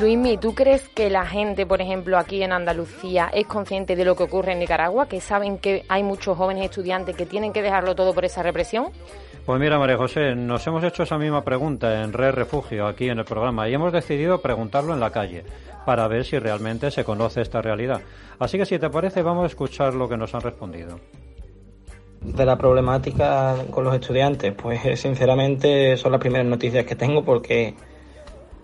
Luismi, 0.00 0.38
¿tú 0.38 0.54
crees 0.54 0.88
que 0.88 1.10
la 1.10 1.26
gente, 1.26 1.66
por 1.66 1.82
ejemplo, 1.82 2.16
aquí 2.16 2.42
en 2.42 2.52
Andalucía 2.52 3.30
es 3.34 3.46
consciente 3.46 3.96
de 3.96 4.06
lo 4.06 4.16
que 4.16 4.22
ocurre 4.22 4.52
en 4.52 4.58
Nicaragua? 4.60 5.06
¿Que 5.06 5.20
saben 5.20 5.58
que 5.58 5.84
hay 5.90 6.02
muchos 6.02 6.38
jóvenes 6.38 6.64
estudiantes 6.64 7.14
que 7.14 7.26
tienen 7.26 7.52
que 7.52 7.60
dejarlo 7.60 7.94
todo 7.94 8.14
por 8.14 8.24
esa 8.24 8.42
represión? 8.42 8.86
Pues 9.46 9.58
mira, 9.58 9.78
María 9.78 9.96
José, 9.96 10.34
nos 10.34 10.64
hemos 10.66 10.84
hecho 10.84 11.02
esa 11.02 11.18
misma 11.18 11.42
pregunta 11.42 12.02
en 12.02 12.12
Red 12.12 12.34
Refugio, 12.34 12.86
aquí 12.86 13.08
en 13.08 13.18
el 13.18 13.24
programa, 13.24 13.68
y 13.68 13.74
hemos 13.74 13.92
decidido 13.92 14.40
preguntarlo 14.40 14.92
en 14.94 15.00
la 15.00 15.10
calle, 15.10 15.44
para 15.84 16.06
ver 16.08 16.24
si 16.24 16.38
realmente 16.38 16.90
se 16.90 17.04
conoce 17.04 17.40
esta 17.40 17.62
realidad. 17.62 18.00
Así 18.38 18.58
que 18.58 18.66
si 18.66 18.78
te 18.78 18.90
parece, 18.90 19.22
vamos 19.22 19.44
a 19.44 19.46
escuchar 19.46 19.94
lo 19.94 20.08
que 20.08 20.16
nos 20.16 20.34
han 20.34 20.42
respondido. 20.42 21.00
De 22.20 22.44
la 22.44 22.58
problemática 22.58 23.56
con 23.70 23.82
los 23.82 23.94
estudiantes, 23.94 24.52
pues 24.52 25.00
sinceramente 25.00 25.96
son 25.96 26.12
las 26.12 26.20
primeras 26.20 26.46
noticias 26.46 26.84
que 26.84 26.94
tengo 26.94 27.24
porque 27.24 27.74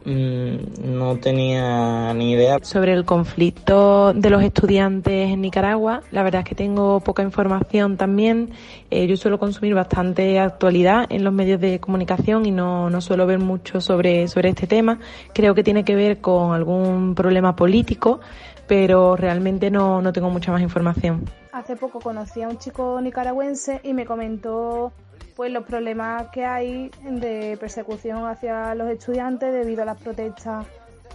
no 0.06 1.16
tenía 1.16 2.14
ni 2.14 2.32
idea. 2.32 2.58
Sobre 2.62 2.92
el 2.92 3.04
conflicto 3.04 4.12
de 4.12 4.30
los 4.30 4.42
estudiantes 4.42 5.30
en 5.30 5.40
Nicaragua, 5.40 6.02
la 6.12 6.22
verdad 6.22 6.42
es 6.42 6.48
que 6.48 6.54
tengo 6.54 7.00
poca 7.00 7.22
información 7.22 7.96
también. 7.96 8.50
Eh, 8.90 9.06
yo 9.06 9.16
suelo 9.16 9.38
consumir 9.38 9.74
bastante 9.74 10.38
actualidad 10.38 11.06
en 11.08 11.24
los 11.24 11.32
medios 11.32 11.60
de 11.60 11.80
comunicación 11.80 12.46
y 12.46 12.52
no, 12.52 12.88
no 12.88 13.00
suelo 13.00 13.26
ver 13.26 13.40
mucho 13.40 13.80
sobre, 13.80 14.28
sobre 14.28 14.50
este 14.50 14.66
tema. 14.66 15.00
Creo 15.34 15.54
que 15.54 15.64
tiene 15.64 15.84
que 15.84 15.96
ver 15.96 16.20
con 16.20 16.54
algún 16.54 17.14
problema 17.14 17.56
político, 17.56 18.20
pero 18.66 19.16
realmente 19.16 19.70
no, 19.70 20.00
no 20.02 20.12
tengo 20.12 20.30
mucha 20.30 20.52
más 20.52 20.62
información. 20.62 21.24
Hace 21.52 21.74
poco 21.74 22.00
conocí 22.00 22.42
a 22.42 22.48
un 22.48 22.58
chico 22.58 23.00
nicaragüense 23.00 23.80
y 23.82 23.94
me 23.94 24.04
comentó 24.04 24.92
pues 25.36 25.52
los 25.52 25.64
problemas 25.64 26.28
que 26.32 26.44
hay 26.44 26.90
de 27.02 27.56
persecución 27.60 28.26
hacia 28.26 28.74
los 28.74 28.90
estudiantes 28.90 29.52
debido 29.52 29.82
a 29.82 29.84
las 29.84 29.98
protestas 29.98 30.66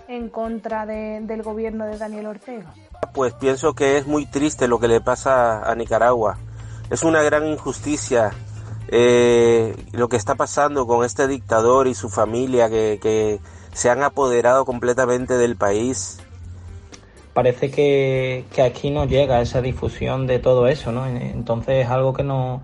en 0.07 0.29
contra 0.29 0.85
del 0.85 1.41
gobierno 1.41 1.85
de 1.85 1.97
Daniel 1.97 2.27
Ortega. 2.27 2.73
Pues 3.13 3.33
pienso 3.33 3.73
que 3.73 3.97
es 3.97 4.05
muy 4.05 4.25
triste 4.25 4.67
lo 4.67 4.79
que 4.79 4.87
le 4.87 5.01
pasa 5.01 5.63
a 5.69 5.75
Nicaragua. 5.75 6.37
Es 6.89 7.03
una 7.03 7.23
gran 7.23 7.47
injusticia 7.47 8.31
eh, 8.89 9.75
lo 9.93 10.09
que 10.09 10.17
está 10.17 10.35
pasando 10.35 10.85
con 10.85 11.05
este 11.05 11.27
dictador 11.27 11.87
y 11.87 11.93
su 11.93 12.09
familia 12.09 12.69
que, 12.69 12.99
que 13.01 13.39
se 13.73 13.89
han 13.89 14.03
apoderado 14.03 14.65
completamente 14.65 15.37
del 15.37 15.55
país. 15.55 16.19
Parece 17.33 17.71
que, 17.71 18.45
que 18.53 18.61
aquí 18.61 18.89
no 18.91 19.05
llega 19.05 19.41
esa 19.41 19.61
difusión 19.61 20.27
de 20.27 20.39
todo 20.39 20.67
eso, 20.67 20.91
¿no? 20.91 21.07
Entonces 21.07 21.85
es 21.85 21.89
algo 21.89 22.13
que 22.13 22.23
no, 22.23 22.61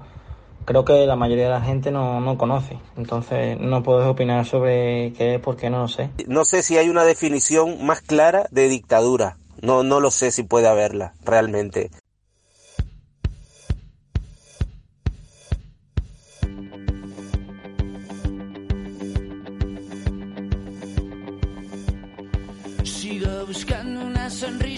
creo 0.67 0.83
que 0.83 1.07
la 1.07 1.15
mayoría 1.15 1.45
de 1.45 1.51
la 1.51 1.62
gente 1.62 1.91
no, 1.91 2.19
no 2.19 2.38
conoce. 2.38 2.77
Entonces 2.97 3.57
no 3.59 3.81
puedo 3.83 4.07
opinar 4.12 4.45
sobre 4.45 5.13
qué 5.13 5.36
es 5.36 5.41
porque 5.41 5.69
no 5.69 5.79
lo 5.79 5.88
sé. 5.88 6.09
No 6.27 6.43
sé 6.43 6.62
si 6.62 6.77
hay 6.77 6.89
una 6.89 7.05
definición 7.05 7.86
más 7.86 8.01
clara 8.01 8.47
de 8.51 8.67
dictadura. 8.67 9.38
No, 9.62 9.83
no 9.83 10.01
lo 10.01 10.12
sé 10.12 10.29
si 10.29 10.43
puede 10.43 10.67
haberla 10.67 11.13
realmente. 11.24 11.89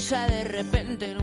Sonrisa 0.09 0.27
de 0.27 0.43
repente 0.43 1.15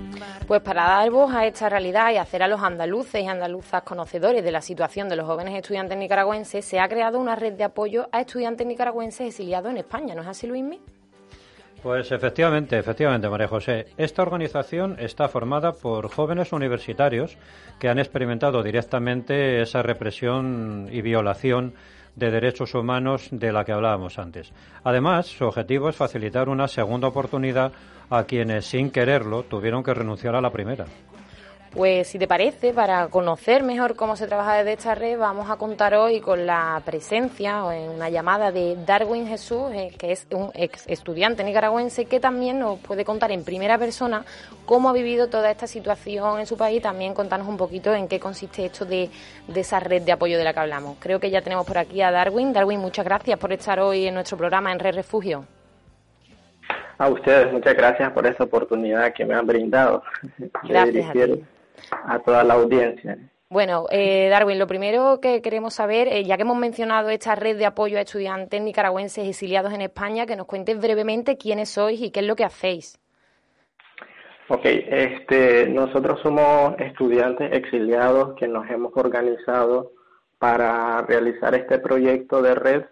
pues 0.46 0.62
para 0.62 0.84
dar 0.84 1.10
voz 1.10 1.34
a 1.34 1.44
esta 1.44 1.68
realidad 1.68 2.12
y 2.12 2.18
hacer 2.18 2.42
a 2.42 2.48
los 2.48 2.60
andaluces 2.60 3.22
y 3.22 3.26
andaluzas 3.26 3.82
conocedores 3.82 4.44
de 4.44 4.52
la 4.52 4.60
situación 4.60 5.08
de 5.08 5.16
los 5.16 5.26
jóvenes 5.26 5.54
estudiantes 5.54 5.98
nicaragüenses, 5.98 6.64
se 6.64 6.78
ha 6.78 6.88
creado 6.88 7.18
una 7.18 7.34
red 7.34 7.54
de 7.54 7.64
apoyo 7.64 8.08
a 8.12 8.20
estudiantes 8.20 8.64
nicaragüenses 8.64 9.28
exiliados 9.28 9.72
en 9.72 9.78
España, 9.78 10.14
¿no 10.14 10.22
es 10.22 10.28
así, 10.28 10.46
Luismi? 10.46 10.80
Pues 11.82 12.10
efectivamente, 12.12 12.78
efectivamente, 12.78 13.28
María 13.28 13.48
José. 13.48 13.86
Esta 13.96 14.22
organización 14.22 14.96
está 14.98 15.28
formada 15.28 15.72
por 15.72 16.08
jóvenes 16.08 16.52
universitarios 16.52 17.36
que 17.78 17.88
han 17.88 17.98
experimentado 17.98 18.62
directamente 18.62 19.62
esa 19.62 19.82
represión 19.82 20.88
y 20.90 21.02
violación 21.02 21.74
de 22.16 22.30
derechos 22.30 22.74
humanos 22.74 23.28
de 23.30 23.52
la 23.52 23.64
que 23.64 23.72
hablábamos 23.72 24.18
antes. 24.18 24.52
Además, 24.82 25.26
su 25.26 25.44
objetivo 25.44 25.88
es 25.88 25.96
facilitar 25.96 26.48
una 26.48 26.66
segunda 26.66 27.08
oportunidad 27.08 27.72
a 28.10 28.24
quienes, 28.24 28.66
sin 28.66 28.90
quererlo, 28.90 29.44
tuvieron 29.44 29.84
que 29.84 29.94
renunciar 29.94 30.34
a 30.34 30.40
la 30.40 30.50
primera. 30.50 30.86
Pues 31.76 32.08
si 32.08 32.18
te 32.18 32.26
parece, 32.26 32.72
para 32.72 33.08
conocer 33.08 33.62
mejor 33.62 33.96
cómo 33.96 34.16
se 34.16 34.26
trabaja 34.26 34.54
desde 34.54 34.72
esta 34.72 34.94
red, 34.94 35.18
vamos 35.18 35.50
a 35.50 35.56
contar 35.56 35.94
hoy 35.94 36.22
con 36.22 36.46
la 36.46 36.80
presencia 36.86 37.66
o 37.66 37.70
en 37.70 37.90
una 37.90 38.08
llamada 38.08 38.50
de 38.50 38.78
Darwin 38.86 39.26
Jesús, 39.26 39.70
eh, 39.74 39.92
que 39.98 40.10
es 40.10 40.26
un 40.32 40.50
ex 40.54 40.88
estudiante 40.88 41.44
nicaragüense 41.44 42.06
que 42.06 42.18
también 42.18 42.60
nos 42.60 42.78
puede 42.78 43.04
contar 43.04 43.30
en 43.30 43.44
primera 43.44 43.76
persona 43.76 44.24
cómo 44.64 44.88
ha 44.88 44.94
vivido 44.94 45.28
toda 45.28 45.50
esta 45.50 45.66
situación 45.66 46.40
en 46.40 46.46
su 46.46 46.56
país 46.56 46.78
y 46.78 46.80
también 46.80 47.12
contarnos 47.12 47.46
un 47.46 47.58
poquito 47.58 47.92
en 47.92 48.08
qué 48.08 48.18
consiste 48.18 48.64
esto 48.64 48.86
de, 48.86 49.10
de 49.46 49.60
esa 49.60 49.78
red 49.78 50.00
de 50.00 50.12
apoyo 50.12 50.38
de 50.38 50.44
la 50.44 50.54
que 50.54 50.60
hablamos. 50.60 50.96
Creo 50.98 51.20
que 51.20 51.30
ya 51.30 51.42
tenemos 51.42 51.66
por 51.66 51.76
aquí 51.76 52.00
a 52.00 52.10
Darwin. 52.10 52.54
Darwin, 52.54 52.80
muchas 52.80 53.04
gracias 53.04 53.38
por 53.38 53.52
estar 53.52 53.80
hoy 53.80 54.06
en 54.06 54.14
nuestro 54.14 54.38
programa 54.38 54.72
en 54.72 54.78
Red 54.78 54.94
Refugio. 54.94 55.44
A 56.96 57.10
ustedes, 57.10 57.52
muchas 57.52 57.74
gracias 57.74 58.10
por 58.12 58.26
esa 58.26 58.44
oportunidad 58.44 59.12
que 59.12 59.26
me 59.26 59.34
han 59.34 59.46
brindado. 59.46 60.02
Gracias 60.62 61.10
a 61.10 61.12
ti 61.12 61.44
a 61.90 62.18
toda 62.20 62.44
la 62.44 62.54
audiencia. 62.54 63.18
Bueno, 63.48 63.86
eh, 63.90 64.28
Darwin, 64.28 64.58
lo 64.58 64.66
primero 64.66 65.20
que 65.20 65.40
queremos 65.40 65.74
saber, 65.74 66.08
eh, 66.08 66.24
ya 66.24 66.36
que 66.36 66.42
hemos 66.42 66.56
mencionado 66.56 67.10
esta 67.10 67.36
red 67.36 67.56
de 67.56 67.66
apoyo 67.66 67.96
a 67.96 68.00
estudiantes 68.00 68.60
nicaragüenses 68.60 69.28
exiliados 69.28 69.72
en 69.72 69.82
España, 69.82 70.26
que 70.26 70.34
nos 70.34 70.46
cuentes 70.46 70.80
brevemente 70.80 71.36
quiénes 71.36 71.68
sois 71.68 72.00
y 72.00 72.10
qué 72.10 72.20
es 72.20 72.26
lo 72.26 72.34
que 72.34 72.44
hacéis. 72.44 72.98
Ok, 74.48 74.62
este, 74.64 75.68
nosotros 75.68 76.20
somos 76.22 76.74
estudiantes 76.78 77.52
exiliados 77.52 78.34
que 78.34 78.48
nos 78.48 78.68
hemos 78.68 78.92
organizado 78.96 79.92
para 80.38 81.02
realizar 81.02 81.54
este 81.54 81.78
proyecto 81.78 82.42
de 82.42 82.54
red 82.54 82.84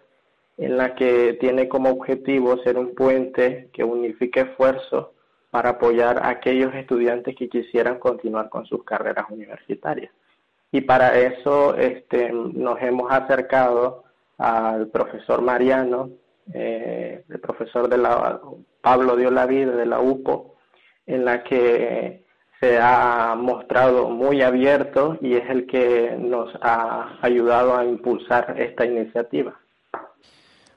en 0.57 0.77
la 0.77 0.95
que 0.95 1.37
tiene 1.39 1.67
como 1.67 1.89
objetivo 1.89 2.57
ser 2.63 2.77
un 2.77 2.95
puente 2.95 3.69
que 3.73 3.83
unifique 3.83 4.41
esfuerzos 4.41 5.07
para 5.55 5.69
apoyar 5.69 6.19
a 6.21 6.31
aquellos 6.31 6.75
estudiantes 6.75 7.33
que 7.33 7.47
quisieran 7.47 7.97
continuar 7.97 8.49
con 8.49 8.65
sus 8.65 8.83
carreras 8.83 9.27
universitarias. 9.29 10.11
Y 10.69 10.81
para 10.81 11.17
eso 11.17 11.77
este, 11.77 12.29
nos 12.29 12.81
hemos 12.81 13.09
acercado 13.09 14.03
al 14.37 14.89
profesor 14.89 15.41
Mariano, 15.41 16.09
eh, 16.53 17.23
el 17.29 17.39
profesor 17.39 17.87
de 17.87 17.97
la 17.99 18.41
Pablo 18.81 19.15
de 19.15 19.27
Olavide 19.27 19.77
de 19.77 19.85
la 19.85 20.01
UPO, 20.01 20.57
en 21.05 21.23
la 21.23 21.41
que 21.41 22.25
se 22.59 22.77
ha 22.77 23.33
mostrado 23.37 24.09
muy 24.09 24.41
abierto 24.41 25.17
y 25.21 25.35
es 25.35 25.49
el 25.49 25.67
que 25.67 26.17
nos 26.19 26.53
ha 26.59 27.17
ayudado 27.21 27.77
a 27.77 27.85
impulsar 27.85 28.59
esta 28.59 28.85
iniciativa. 28.85 29.57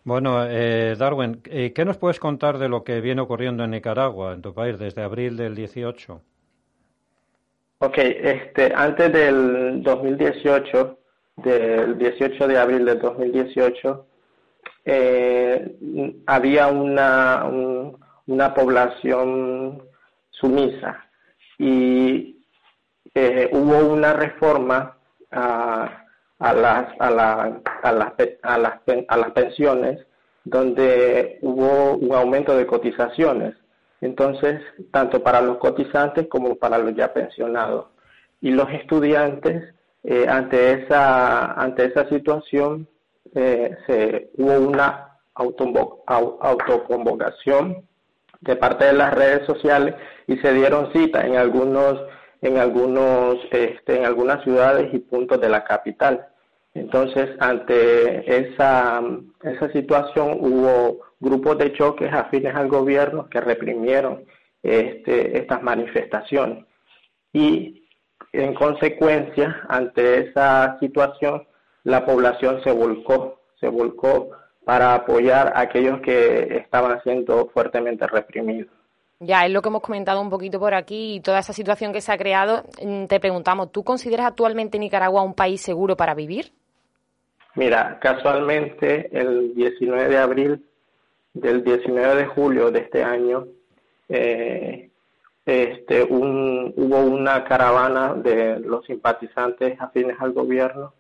Bueno, 0.09 0.43
eh, 0.43 0.97
Darwin, 0.97 1.43
eh, 1.45 1.75
¿qué 1.75 1.85
nos 1.85 1.99
puedes 1.99 2.19
contar 2.19 2.57
de 2.57 2.71
lo 2.71 2.83
que 2.83 3.03
viene 3.03 3.21
ocurriendo 3.21 3.63
en 3.63 3.73
Nicaragua, 3.73 4.33
en 4.33 4.41
tu 4.41 4.55
país, 4.55 4.79
desde 4.79 5.03
abril 5.03 5.37
del 5.37 5.55
18? 5.55 6.23
Ok, 7.81 7.99
este, 7.99 8.73
antes 8.75 9.13
del 9.13 9.83
2018, 9.83 10.99
del 11.37 11.99
18 11.99 12.49
de 12.49 12.59
abril 12.59 12.87
del 12.87 12.99
2018, 12.99 14.07
eh, 14.87 15.77
había 16.25 16.69
una, 16.69 17.45
una 18.27 18.55
población 18.55 19.83
sumisa 20.31 21.05
y 21.59 22.35
eh, 23.15 23.51
hubo 23.53 23.93
una 23.93 24.15
reforma 24.15 24.97
a 25.31 26.07
a 26.39 26.53
las, 26.53 26.89
a, 26.99 27.11
la, 27.11 27.61
a, 27.83 27.93
las, 27.93 28.13
a, 28.43 28.59
las, 28.59 28.75
a 29.09 29.17
las 29.17 29.31
pensiones 29.33 30.05
donde 30.45 31.39
hubo 31.43 31.97
un 31.97 32.15
aumento 32.15 32.57
de 32.57 32.67
cotizaciones. 32.67 33.55
Entonces, 34.01 34.61
tanto 34.93 35.21
para 35.23 35.41
los 35.41 35.57
cotizantes 35.59 36.29
como 36.29 36.57
para 36.57 36.79
los 36.79 36.95
ya 36.95 37.13
pensionados. 37.13 37.87
Y 38.41 38.51
los 38.51 38.71
estudiantes, 38.71 39.75
eh, 40.05 40.27
ante, 40.29 40.85
esa, 40.85 41.55
ante 41.55 41.87
esa 41.87 42.09
situación, 42.09 42.87
eh, 43.35 43.77
se, 43.87 44.31
hubo 44.37 44.61
una 44.61 45.17
autoconvocación 45.35 47.85
de 48.41 48.57
parte 48.57 48.87
de 48.87 48.93
las 48.93 49.15
redes 49.15 49.47
sociales 49.47 49.95
y 50.27 50.37
se 50.39 50.53
dieron 50.53 50.93
cita 50.93 51.27
en 51.27 51.37
algunos 51.37 52.01
en 52.41 52.59
algunos 52.59 53.39
este, 53.51 53.97
en 53.99 54.05
algunas 54.05 54.43
ciudades 54.45 54.93
y 54.93 54.99
puntos 54.99 55.41
de 55.41 55.49
la 55.49 55.65
capital. 55.65 56.29
Entonces, 56.75 57.31
ante 57.41 58.53
esa, 58.53 59.03
esa 59.43 59.73
situación 59.73 60.39
hubo 60.41 61.01
grupos 61.19 61.59
de 61.59 61.73
choques 61.73 62.13
afines 62.13 62.55
al 62.55 62.69
gobierno 62.69 63.29
que 63.29 63.41
reprimieron 63.41 64.25
este, 64.63 65.39
estas 65.39 65.63
manifestaciones. 65.63 66.65
Y 67.33 67.89
en 68.33 68.55
consecuencia, 68.55 69.63
ante 69.69 70.29
esa 70.29 70.79
situación, 70.79 71.47
la 71.85 72.05
población 72.05 72.63
se 72.63 72.71
volcó, 72.71 73.41
se 73.59 73.69
volcó 73.69 74.31
para 74.65 74.95
apoyar 74.95 75.53
a 75.55 75.61
aquellos 75.61 76.01
que 76.03 76.59
estaban 76.59 77.03
siendo 77.03 77.49
fuertemente 77.49 78.07
reprimidos. 78.07 78.78
Ya, 79.21 79.45
es 79.45 79.53
lo 79.53 79.63
que 79.63 79.69
hemos 79.69 79.83
comentado 79.83 80.21
un 80.21 80.31
poquito 80.31 80.61
por 80.61 80.75
aquí 80.75 81.17
y 81.17 81.21
toda 81.21 81.41
esa 81.41 81.53
situación 81.53 81.93
que 81.93 82.01
se 82.01 82.13
ha 82.13 82.19
creado. 82.19 82.63
Mm, 82.81 83.07
te 83.07 83.19
preguntamos, 83.19 83.73
¿tú 83.73 83.83
consideras 83.83 84.27
actualmente 84.27 84.79
Nicaragua 84.79 85.23
un 85.23 85.35
país 85.35 85.61
seguro 85.61 85.97
para 85.97 86.15
vivir? 86.15 86.53
Mira, 87.57 87.99
casualmente 88.01 89.09
el 89.13 89.55
19 89.57 90.09
de 90.09 90.19
abril 90.19 90.65
del 91.35 91.65
19 91.65 92.15
de 92.15 92.27
julio 92.27 92.71
de 92.71 92.79
este 92.79 93.03
año, 93.03 93.47
eh, 94.09 94.91
este, 95.45 96.05
hubo 96.05 96.99
una 97.01 97.43
caravana 97.43 98.15
de 98.15 98.61
los 98.61 98.87
simpatizantes 98.87 99.81
afines 99.81 100.17
al 100.21 100.33
gobierno 100.33 100.93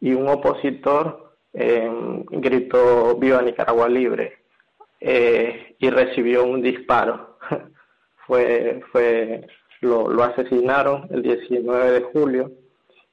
y 0.00 0.14
un 0.14 0.28
opositor 0.28 1.34
eh, 1.52 1.90
gritó 2.30 3.14
Viva 3.16 3.42
Nicaragua 3.42 3.88
Libre 3.88 4.38
eh, 5.00 5.74
y 5.78 5.90
recibió 5.90 6.44
un 6.44 6.62
disparo 6.62 7.37
fue, 8.28 8.80
fue, 8.92 9.48
lo, 9.80 10.22
asesinaron 10.22 11.08
el 11.10 11.22
19 11.22 11.90
de 11.90 12.02
julio 12.02 12.52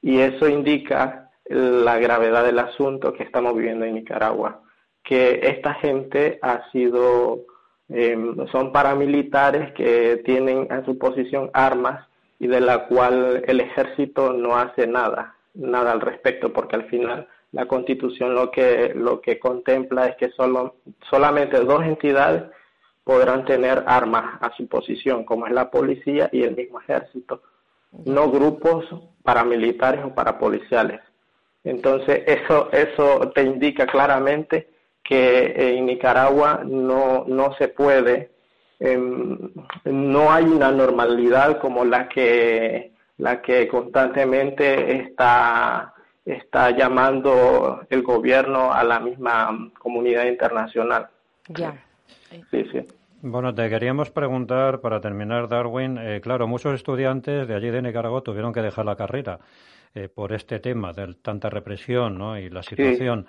y 0.02 0.20
eso 0.20 0.46
indica 0.48 1.30
la 1.48 1.98
gravedad 1.98 2.44
del 2.44 2.58
asunto 2.58 3.14
que 3.14 3.24
estamos 3.24 3.56
viviendo 3.56 3.84
en 3.84 3.94
Nicaragua, 3.94 4.60
que 5.02 5.40
esta 5.42 5.74
gente 5.74 6.38
ha 6.42 6.70
sido, 6.70 7.40
em, 7.88 8.46
son 8.48 8.72
paramilitares 8.72 9.72
que 9.72 10.20
tienen 10.24 10.70
a 10.70 10.84
su 10.84 10.98
posición 10.98 11.50
armas 11.54 12.06
y 12.38 12.46
de 12.46 12.60
la 12.60 12.86
cual 12.86 13.42
el 13.46 13.60
ejército 13.60 14.32
no 14.32 14.56
hace 14.56 14.86
nada, 14.86 15.34
nada 15.54 15.92
al 15.92 16.00
respecto, 16.00 16.52
porque 16.52 16.76
al 16.76 16.84
final 16.90 17.26
la 17.52 17.66
constitución 17.66 18.34
lo 18.34 18.50
que, 18.50 18.92
lo 18.94 19.20
que 19.20 19.38
contempla 19.38 20.08
es 20.08 20.16
que 20.16 20.30
solo, 20.32 20.76
solamente 21.08 21.58
dos 21.60 21.82
entidades 21.84 22.42
podrán 23.06 23.44
tener 23.44 23.84
armas 23.86 24.36
a 24.40 24.50
su 24.56 24.66
posición, 24.66 25.22
como 25.22 25.46
es 25.46 25.52
la 25.52 25.70
policía 25.70 26.28
y 26.32 26.42
el 26.42 26.56
mismo 26.56 26.80
ejército, 26.80 27.40
no 28.04 28.32
grupos 28.32 28.84
paramilitares 29.22 30.04
o 30.04 30.12
parapoliciales. 30.12 31.00
Entonces, 31.62 32.24
eso, 32.26 32.68
eso 32.72 33.30
te 33.32 33.44
indica 33.44 33.86
claramente 33.86 34.70
que 35.04 35.54
en 35.56 35.86
Nicaragua 35.86 36.62
no, 36.66 37.24
no 37.28 37.54
se 37.54 37.68
puede, 37.68 38.32
em, 38.80 39.52
no 39.84 40.32
hay 40.32 40.46
una 40.46 40.72
normalidad 40.72 41.60
como 41.60 41.84
la 41.84 42.08
que, 42.08 42.90
la 43.18 43.40
que 43.40 43.68
constantemente 43.68 44.96
está, 44.96 45.94
está 46.24 46.72
llamando 46.72 47.86
el 47.88 48.02
gobierno 48.02 48.72
a 48.72 48.82
la 48.82 48.98
misma 48.98 49.70
comunidad 49.78 50.24
internacional. 50.26 51.06
Ya. 51.50 51.86
Sí, 52.50 52.64
sí. 52.72 52.80
Bueno, 53.22 53.54
te 53.54 53.68
queríamos 53.68 54.10
preguntar, 54.10 54.80
para 54.80 55.00
terminar, 55.00 55.48
Darwin, 55.48 55.98
eh, 55.98 56.20
claro, 56.20 56.46
muchos 56.46 56.74
estudiantes 56.74 57.48
de 57.48 57.54
allí 57.54 57.70
de 57.70 57.82
Nicaragua 57.82 58.20
tuvieron 58.22 58.52
que 58.52 58.60
dejar 58.60 58.84
la 58.84 58.94
carrera 58.94 59.40
eh, 59.94 60.08
por 60.08 60.32
este 60.34 60.60
tema 60.60 60.92
de 60.92 61.14
tanta 61.22 61.48
represión 61.48 62.18
¿no? 62.18 62.38
y 62.38 62.50
la 62.50 62.62
situación. 62.62 63.26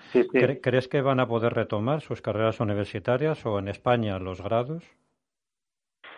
¿Crees 0.61 0.87
que 0.89 1.01
van 1.01 1.21
a 1.21 1.27
poder 1.27 1.53
retomar 1.53 2.01
sus 2.01 2.21
carreras 2.21 2.59
universitarias 2.59 3.45
o 3.45 3.57
en 3.59 3.69
España 3.69 4.19
los 4.19 4.41
grados? 4.41 4.83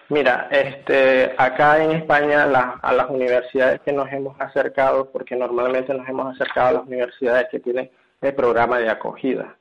Mira, 0.09 0.47
este, 0.49 1.35
acá 1.37 1.83
en 1.83 1.91
España 1.91 2.45
a 2.81 2.93
las 2.93 3.09
universidades 3.11 3.81
que 3.81 3.93
nos 3.93 4.11
hemos 4.11 4.35
acercado, 4.41 5.11
porque 5.11 5.35
normalmente 5.35 5.93
nos 5.93 6.09
hemos 6.09 6.33
acercado 6.33 6.67
a 6.69 6.71
las 6.71 6.87
universidades 6.87 7.47
que 7.51 7.59
tienen 7.59 7.91
el 8.19 8.33
programa 8.33 8.79
de 8.79 8.89
acogida. 8.89 9.58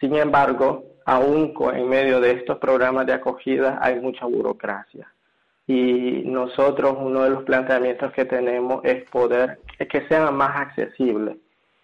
Sin 0.00 0.16
embargo, 0.16 0.84
aún 1.04 1.54
en 1.74 1.88
medio 1.88 2.20
de 2.20 2.32
estos 2.32 2.58
programas 2.58 3.06
de 3.06 3.12
acogida 3.12 3.78
hay 3.80 4.00
mucha 4.00 4.26
burocracia. 4.26 5.06
Y 5.66 6.22
nosotros 6.26 6.94
uno 6.98 7.22
de 7.22 7.30
los 7.30 7.44
planteamientos 7.44 8.12
que 8.12 8.26
tenemos 8.26 8.84
es 8.84 9.08
poder 9.10 9.60
que 9.88 10.06
sean 10.08 10.34
más 10.36 10.56
accesibles 10.56 11.36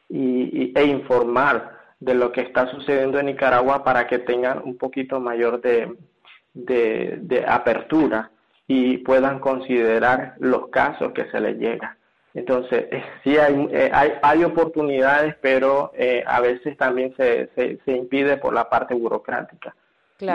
y, 0.08 0.72
e 0.76 0.84
informar 0.84 1.78
de 1.98 2.14
lo 2.14 2.32
que 2.32 2.42
está 2.42 2.70
sucediendo 2.70 3.18
en 3.18 3.26
Nicaragua 3.26 3.84
para 3.84 4.06
que 4.06 4.18
tengan 4.18 4.60
un 4.64 4.76
poquito 4.76 5.20
mayor 5.20 5.60
de, 5.60 5.96
de, 6.54 7.44
apertura 7.46 8.30
y 8.66 8.98
puedan 8.98 9.38
considerar 9.38 10.34
los 10.38 10.68
casos 10.68 11.12
que 11.12 11.30
se 11.30 11.40
les 11.40 11.56
llega. 11.58 11.96
Entonces, 12.34 12.86
eh, 12.90 13.02
sí 13.24 13.36
hay, 13.36 13.68
eh, 13.72 13.90
hay, 13.92 14.12
hay, 14.22 14.44
oportunidades, 14.44 15.34
pero 15.40 15.90
eh, 15.96 16.22
a 16.26 16.40
veces 16.40 16.76
también 16.76 17.14
se, 17.16 17.48
se, 17.56 17.78
se, 17.84 17.92
impide 17.92 18.36
por 18.36 18.54
la 18.54 18.68
parte 18.68 18.94
burocrática. 18.94 19.74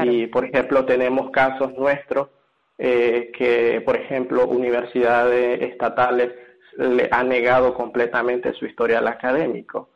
Y, 0.03 0.27
por 0.27 0.45
ejemplo, 0.45 0.83
tenemos 0.85 1.29
casos 1.29 1.73
nuestros 1.77 2.29
que, 2.77 3.81
por 3.85 3.95
ejemplo, 3.95 4.47
universidades 4.47 5.61
estatales 5.61 6.31
le 6.75 7.07
han 7.11 7.29
negado 7.29 7.75
completamente 7.75 8.51
su 8.53 8.65
historial 8.65 9.07
académico. 9.07 9.89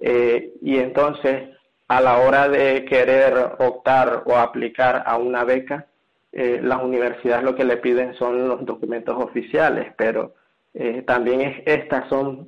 y 0.00 0.78
entonces, 0.78 1.50
a 1.88 2.00
la 2.00 2.18
hora 2.18 2.48
de 2.48 2.84
querer 2.84 3.34
optar 3.58 4.22
o 4.26 4.36
aplicar 4.36 5.02
a 5.04 5.16
una 5.16 5.42
beca, 5.42 5.86
las 6.30 6.80
universidades 6.80 7.42
lo 7.42 7.56
que 7.56 7.64
le 7.64 7.78
piden 7.78 8.14
son 8.14 8.48
los 8.48 8.64
documentos 8.64 9.16
oficiales, 9.20 9.92
pero 9.96 10.34
eh, 10.74 11.02
también 11.06 11.40
es, 11.42 11.62
estas 11.66 12.08
son, 12.08 12.46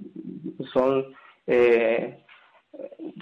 son, 0.73 1.15
eh, 1.47 2.25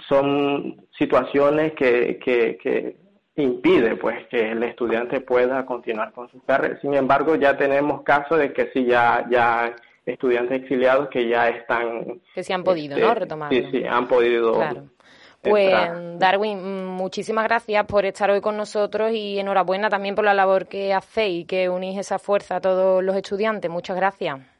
son 0.07 0.87
situaciones 0.97 1.73
que, 1.73 2.19
que, 2.23 2.57
que 2.57 2.97
impide 3.35 3.95
pues 3.95 4.27
que 4.27 4.51
el 4.51 4.63
estudiante 4.63 5.21
pueda 5.21 5.65
continuar 5.65 6.13
con 6.13 6.29
su 6.29 6.41
carrera. 6.43 6.79
Sin 6.81 6.93
embargo, 6.93 7.35
ya 7.35 7.57
tenemos 7.57 8.03
casos 8.03 8.39
de 8.39 8.53
que 8.53 8.69
sí 8.73 8.85
ya 8.85 9.25
ya 9.29 9.75
estudiantes 10.05 10.61
exiliados 10.61 11.09
que 11.09 11.27
ya 11.27 11.49
están 11.49 12.21
que 12.33 12.43
sí 12.43 12.53
han 12.53 12.63
podido, 12.63 12.97
¿no? 12.97 13.07
Este, 13.07 13.19
retomar. 13.19 13.49
Sí, 13.51 13.67
sí, 13.71 13.83
han 13.85 14.07
podido. 14.07 14.53
Claro. 14.53 14.83
Pues 15.41 15.73
Darwin, 16.19 16.85
muchísimas 16.85 17.43
gracias 17.43 17.85
por 17.85 18.05
estar 18.05 18.31
hoy 18.31 18.39
con 18.39 18.55
nosotros 18.55 19.11
y 19.11 19.39
enhorabuena 19.39 19.89
también 19.89 20.15
por 20.15 20.23
la 20.23 20.33
labor 20.33 20.67
que 20.67 20.93
hacéis 20.93 21.41
y 21.41 21.45
que 21.45 21.67
unís 21.67 21.97
esa 21.97 22.17
fuerza 22.17 22.57
a 22.57 22.61
todos 22.61 23.03
los 23.03 23.13
estudiantes. 23.17 23.69
Muchas 23.69 23.97
gracias 23.97 24.52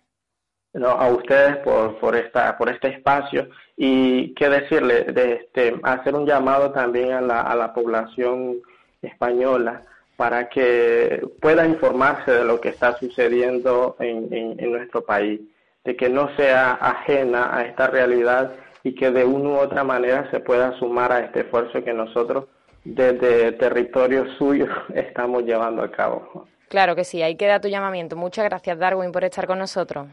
a 0.81 1.07
ustedes 1.09 1.57
por, 1.57 1.99
por, 1.99 2.15
esta, 2.15 2.57
por 2.57 2.69
este 2.69 2.89
espacio 2.89 3.47
y 3.77 4.33
qué 4.33 4.49
decirle, 4.49 5.03
de 5.03 5.33
este, 5.33 5.79
hacer 5.83 6.15
un 6.15 6.25
llamado 6.25 6.71
también 6.71 7.13
a 7.13 7.21
la, 7.21 7.41
a 7.41 7.55
la 7.55 7.73
población 7.73 8.57
española 9.01 9.81
para 10.15 10.49
que 10.49 11.27
pueda 11.41 11.65
informarse 11.65 12.31
de 12.31 12.45
lo 12.45 12.61
que 12.61 12.69
está 12.69 12.97
sucediendo 12.97 13.95
en, 13.99 14.27
en, 14.31 14.71
nuestro 14.71 15.03
país, 15.03 15.41
de 15.83 15.95
que 15.95 16.09
no 16.09 16.35
sea 16.35 16.73
ajena 16.73 17.55
a 17.55 17.63
esta 17.65 17.87
realidad 17.87 18.53
y 18.83 18.95
que 18.95 19.11
de 19.11 19.25
una 19.25 19.49
u 19.49 19.57
otra 19.57 19.83
manera 19.83 20.29
se 20.31 20.39
pueda 20.39 20.77
sumar 20.77 21.11
a 21.11 21.19
este 21.19 21.41
esfuerzo 21.41 21.83
que 21.83 21.93
nosotros 21.93 22.45
desde 22.83 23.53
territorio 23.53 24.25
suyo 24.37 24.67
estamos 24.93 25.43
llevando 25.43 25.81
a 25.81 25.91
cabo. 25.91 26.47
Claro 26.69 26.95
que 26.95 27.03
sí, 27.03 27.21
ahí 27.21 27.35
queda 27.35 27.59
tu 27.59 27.67
llamamiento. 27.67 28.15
Muchas 28.15 28.45
gracias, 28.45 28.77
Darwin, 28.79 29.11
por 29.11 29.23
estar 29.23 29.45
con 29.45 29.59
nosotros. 29.59 30.07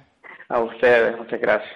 A 0.50 0.58
ustedes, 0.58 1.16
muchas 1.16 1.40
gracias. 1.40 1.70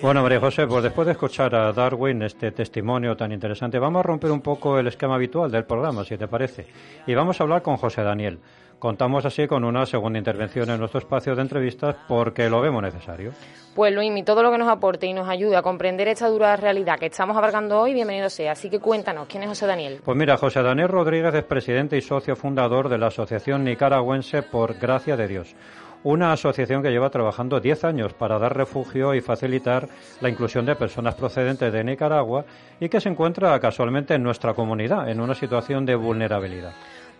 Bueno, 0.00 0.22
María 0.22 0.40
José, 0.40 0.66
pues 0.66 0.82
después 0.82 1.06
de 1.06 1.12
escuchar 1.12 1.54
a 1.54 1.72
Darwin 1.72 2.22
este 2.22 2.50
testimonio 2.52 3.16
tan 3.16 3.30
interesante, 3.30 3.78
vamos 3.78 4.00
a 4.00 4.02
romper 4.04 4.30
un 4.30 4.40
poco 4.40 4.78
el 4.78 4.86
esquema 4.86 5.16
habitual 5.16 5.50
del 5.50 5.64
programa, 5.64 6.02
si 6.04 6.16
te 6.16 6.28
parece. 6.28 6.66
Y 7.06 7.14
vamos 7.14 7.40
a 7.40 7.44
hablar 7.44 7.62
con 7.62 7.76
José 7.76 8.02
Daniel. 8.02 8.38
Contamos 8.84 9.24
así 9.24 9.46
con 9.46 9.64
una 9.64 9.86
segunda 9.86 10.18
intervención 10.18 10.68
en 10.68 10.78
nuestro 10.78 11.00
espacio 11.00 11.34
de 11.34 11.40
entrevistas 11.40 11.96
porque 12.06 12.50
lo 12.50 12.60
vemos 12.60 12.82
necesario. 12.82 13.32
Pues 13.74 13.94
Luis, 13.94 14.22
todo 14.26 14.42
lo 14.42 14.52
que 14.52 14.58
nos 14.58 14.68
aporte 14.68 15.06
y 15.06 15.14
nos 15.14 15.26
ayude 15.26 15.56
a 15.56 15.62
comprender 15.62 16.06
esta 16.08 16.28
dura 16.28 16.54
realidad 16.54 16.98
que 16.98 17.06
estamos 17.06 17.34
abarcando 17.34 17.80
hoy, 17.80 17.94
bienvenido 17.94 18.28
sea. 18.28 18.52
Así 18.52 18.68
que 18.68 18.80
cuéntanos, 18.80 19.26
¿quién 19.26 19.42
es 19.42 19.48
José 19.48 19.66
Daniel? 19.66 20.02
Pues 20.04 20.18
mira, 20.18 20.36
José 20.36 20.62
Daniel 20.62 20.88
Rodríguez 20.88 21.32
es 21.32 21.44
presidente 21.44 21.96
y 21.96 22.02
socio 22.02 22.36
fundador 22.36 22.90
de 22.90 22.98
la 22.98 23.06
Asociación 23.06 23.64
Nicaragüense 23.64 24.42
por 24.42 24.74
Gracia 24.74 25.16
de 25.16 25.28
Dios 25.28 25.56
una 26.04 26.32
asociación 26.32 26.82
que 26.82 26.90
lleva 26.90 27.08
trabajando 27.08 27.60
10 27.60 27.84
años 27.84 28.12
para 28.12 28.38
dar 28.38 28.54
refugio 28.54 29.14
y 29.14 29.22
facilitar 29.22 29.88
la 30.20 30.28
inclusión 30.28 30.66
de 30.66 30.76
personas 30.76 31.14
procedentes 31.14 31.72
de 31.72 31.82
Nicaragua 31.82 32.44
y 32.78 32.90
que 32.90 33.00
se 33.00 33.08
encuentra 33.08 33.58
casualmente 33.58 34.12
en 34.12 34.22
nuestra 34.22 34.52
comunidad 34.52 35.08
en 35.08 35.20
una 35.20 35.34
situación 35.34 35.86
de 35.86 35.94
vulnerabilidad. 35.94 36.74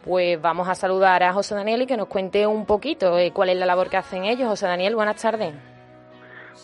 Pues 0.05 0.39
vamos 0.39 0.69
a 0.69 0.75
saludar 0.75 1.23
a 1.23 1.33
José 1.33 1.55
Daniel 1.55 1.83
y 1.83 1.87
que 1.87 1.97
nos 1.97 2.09
cuente 2.09 2.47
un 2.47 2.67
poquito 2.67 3.19
eh, 3.19 3.31
cuál 3.33 3.49
es 3.49 3.57
la 3.57 3.65
labor 3.65 3.89
que 3.89 3.97
hacen 3.97 4.25
ellos. 4.25 4.49
José 4.49 4.67
Daniel, 4.67 4.95
buenas 4.95 5.17
tardes. 5.17 5.55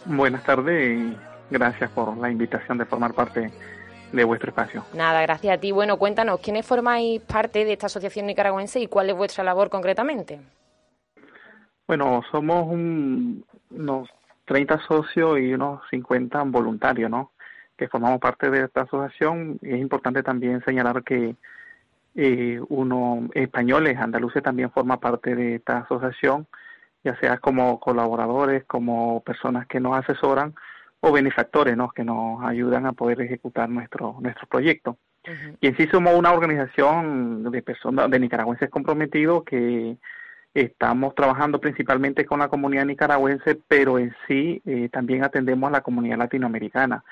Buenas 0.04 0.44
tardes 0.44 0.98
y 0.98 1.16
gracias 1.50 1.90
por 1.90 2.14
la 2.18 2.30
invitación 2.30 2.76
de 2.76 2.84
formar 2.84 3.14
parte 3.14 3.50
de 4.12 4.24
vuestro 4.24 4.50
espacio. 4.50 4.84
Nada, 4.92 5.22
gracias 5.22 5.56
a 5.56 5.58
ti. 5.58 5.72
Bueno, 5.72 5.96
cuéntanos, 5.96 6.40
¿quiénes 6.40 6.66
formáis 6.66 7.22
parte 7.22 7.64
de 7.64 7.72
esta 7.72 7.86
asociación 7.86 8.26
nicaragüense 8.26 8.78
y 8.78 8.88
cuál 8.88 9.08
es 9.08 9.16
vuestra 9.16 9.42
labor 9.42 9.70
concretamente? 9.70 10.38
Bueno, 11.86 12.22
somos 12.30 12.66
unos 12.70 14.08
30 14.44 14.80
socios 14.86 15.38
y 15.38 15.54
unos 15.54 15.80
50 15.90 16.42
voluntarios, 16.42 17.10
¿no? 17.10 17.32
Que 17.78 17.88
formamos 17.88 18.20
parte 18.20 18.50
de 18.50 18.64
esta 18.64 18.82
asociación. 18.82 19.58
Y 19.62 19.72
es 19.72 19.80
importante 19.80 20.22
también 20.22 20.62
señalar 20.62 21.02
que 21.02 21.36
eh, 22.14 22.60
uno 22.68 23.28
españoles, 23.34 23.98
andaluces 23.98 24.42
también 24.42 24.70
forma 24.70 24.98
parte 24.98 25.34
de 25.34 25.56
esta 25.56 25.78
asociación, 25.78 26.46
ya 27.04 27.18
sea 27.20 27.38
como 27.38 27.80
colaboradores, 27.80 28.64
como 28.64 29.22
personas 29.22 29.66
que 29.66 29.80
nos 29.80 29.96
asesoran 29.96 30.54
o 31.00 31.12
benefactores, 31.12 31.76
¿no? 31.76 31.90
Que 31.90 32.04
nos 32.04 32.42
ayudan 32.44 32.86
a 32.86 32.92
poder 32.92 33.20
ejecutar 33.22 33.68
nuestro 33.68 34.16
nuestro 34.20 34.46
proyecto. 34.46 34.98
Y 35.60 35.66
en 35.66 35.76
sí 35.76 35.86
somos 35.88 36.14
una 36.14 36.32
organización 36.32 37.50
de 37.50 37.62
personas, 37.62 38.10
de 38.10 38.18
nicaragüenses 38.18 38.70
comprometidos 38.70 39.44
que 39.44 39.96
Estamos 40.52 41.14
trabajando 41.14 41.60
principalmente 41.60 42.26
con 42.26 42.40
la 42.40 42.48
comunidad 42.48 42.84
nicaragüense, 42.84 43.60
pero 43.68 44.00
en 44.00 44.12
sí 44.26 44.60
eh, 44.66 44.88
también 44.90 45.22
atendemos 45.22 45.68
a 45.68 45.72
la 45.72 45.80
comunidad 45.80 46.18
latinoamericana, 46.18 47.04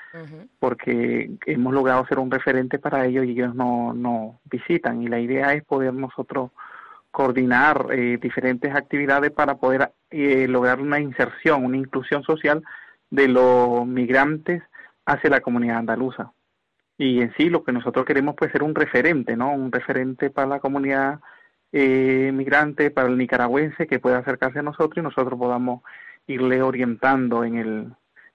porque 0.59 1.31
hemos 1.45 1.73
logrado 1.73 2.05
ser 2.07 2.19
un 2.19 2.29
referente 2.29 2.79
para 2.79 3.05
ellos 3.05 3.25
y 3.25 3.31
ellos 3.31 3.55
nos 3.55 3.95
no 3.95 4.41
visitan. 4.43 5.01
Y 5.01 5.07
la 5.07 5.19
idea 5.19 5.53
es 5.53 5.63
poder 5.63 5.93
nosotros 5.93 6.51
coordinar 7.11 7.87
eh, 7.91 8.17
diferentes 8.21 8.75
actividades 8.75 9.31
para 9.31 9.55
poder 9.55 9.93
eh, 10.09 10.47
lograr 10.49 10.81
una 10.81 10.99
inserción, 10.99 11.63
una 11.63 11.77
inclusión 11.77 12.23
social 12.23 12.61
de 13.09 13.29
los 13.29 13.87
migrantes 13.87 14.63
hacia 15.05 15.29
la 15.29 15.39
comunidad 15.39 15.77
andaluza. 15.77 16.33
Y 16.97 17.21
en 17.21 17.33
sí 17.37 17.49
lo 17.49 17.63
que 17.63 17.71
nosotros 17.71 18.05
queremos 18.05 18.35
pues 18.37 18.51
ser 18.51 18.63
un 18.63 18.75
referente, 18.75 19.37
¿no? 19.37 19.53
Un 19.53 19.71
referente 19.71 20.29
para 20.29 20.47
la 20.47 20.59
comunidad 20.59 21.21
eh, 21.71 22.31
migrante, 22.33 22.91
para 22.91 23.07
el 23.07 23.17
nicaragüense 23.17 23.87
que 23.87 23.99
pueda 23.99 24.19
acercarse 24.19 24.59
a 24.59 24.63
nosotros 24.63 24.97
y 24.97 25.01
nosotros 25.01 25.37
podamos 25.37 25.81
irle 26.27 26.61
orientando 26.61 27.43
en 27.43 27.57
el, 27.57 27.87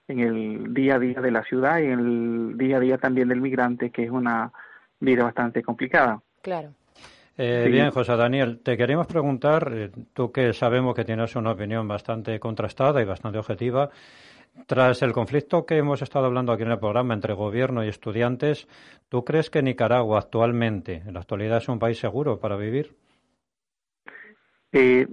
en 0.07 0.19
el 0.19 0.73
día 0.73 0.95
a 0.95 0.99
día 0.99 1.21
de 1.21 1.31
la 1.31 1.43
ciudad 1.43 1.79
y 1.79 1.85
en 1.85 1.99
el 1.99 2.57
día 2.57 2.77
a 2.77 2.79
día 2.79 2.97
también 2.97 3.29
del 3.29 3.41
migrante, 3.41 3.89
que 3.89 4.03
es 4.03 4.11
una 4.11 4.51
vida 4.99 5.23
bastante 5.23 5.61
complicada. 5.63 6.21
Claro. 6.41 6.71
Eh, 7.37 7.67
Bien, 7.69 7.91
José 7.91 8.15
Daniel, 8.15 8.61
te 8.63 8.77
queríamos 8.77 9.07
preguntar, 9.07 9.69
eh, 9.73 9.91
tú 10.13 10.31
que 10.31 10.53
sabemos 10.53 10.95
que 10.95 11.03
tienes 11.03 11.35
una 11.35 11.51
opinión 11.51 11.85
bastante 11.87 12.39
contrastada 12.39 13.01
y 13.01 13.05
bastante 13.05 13.39
objetiva, 13.39 13.89
tras 14.67 15.01
el 15.01 15.11
conflicto 15.11 15.65
que 15.65 15.77
hemos 15.77 16.01
estado 16.01 16.27
hablando 16.27 16.53
aquí 16.53 16.63
en 16.63 16.71
el 16.71 16.79
programa 16.79 17.13
entre 17.13 17.33
gobierno 17.33 17.83
y 17.83 17.89
estudiantes, 17.89 18.69
¿tú 19.09 19.25
crees 19.25 19.49
que 19.49 19.61
Nicaragua 19.61 20.19
actualmente, 20.19 21.03
en 21.05 21.13
la 21.13 21.19
actualidad, 21.19 21.57
es 21.57 21.67
un 21.67 21.77
país 21.77 21.99
seguro 21.99 22.39
para 22.39 22.55
vivir? 22.55 22.95
Eh, 24.77 25.07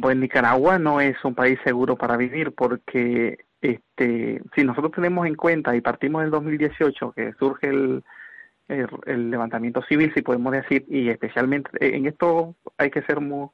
pues 0.00 0.16
Nicaragua 0.16 0.78
no 0.78 1.00
es 1.00 1.16
un 1.24 1.34
país 1.34 1.58
seguro 1.64 1.96
para 1.96 2.16
vivir 2.16 2.52
porque 2.52 3.36
este, 3.60 4.40
si 4.54 4.62
nosotros 4.62 4.92
tenemos 4.92 5.26
en 5.26 5.34
cuenta 5.34 5.74
y 5.74 5.80
partimos 5.80 6.22
del 6.22 6.30
2018 6.30 7.10
que 7.10 7.32
surge 7.32 7.66
el, 7.66 8.04
el, 8.68 9.28
levantamiento 9.28 9.82
civil, 9.82 10.12
si 10.14 10.22
podemos 10.22 10.52
decir, 10.52 10.84
y 10.88 11.08
especialmente 11.08 11.68
eh, 11.80 11.96
en 11.96 12.06
esto 12.06 12.54
hay 12.78 12.92
que 12.92 13.02
ser 13.02 13.20
muy, 13.20 13.48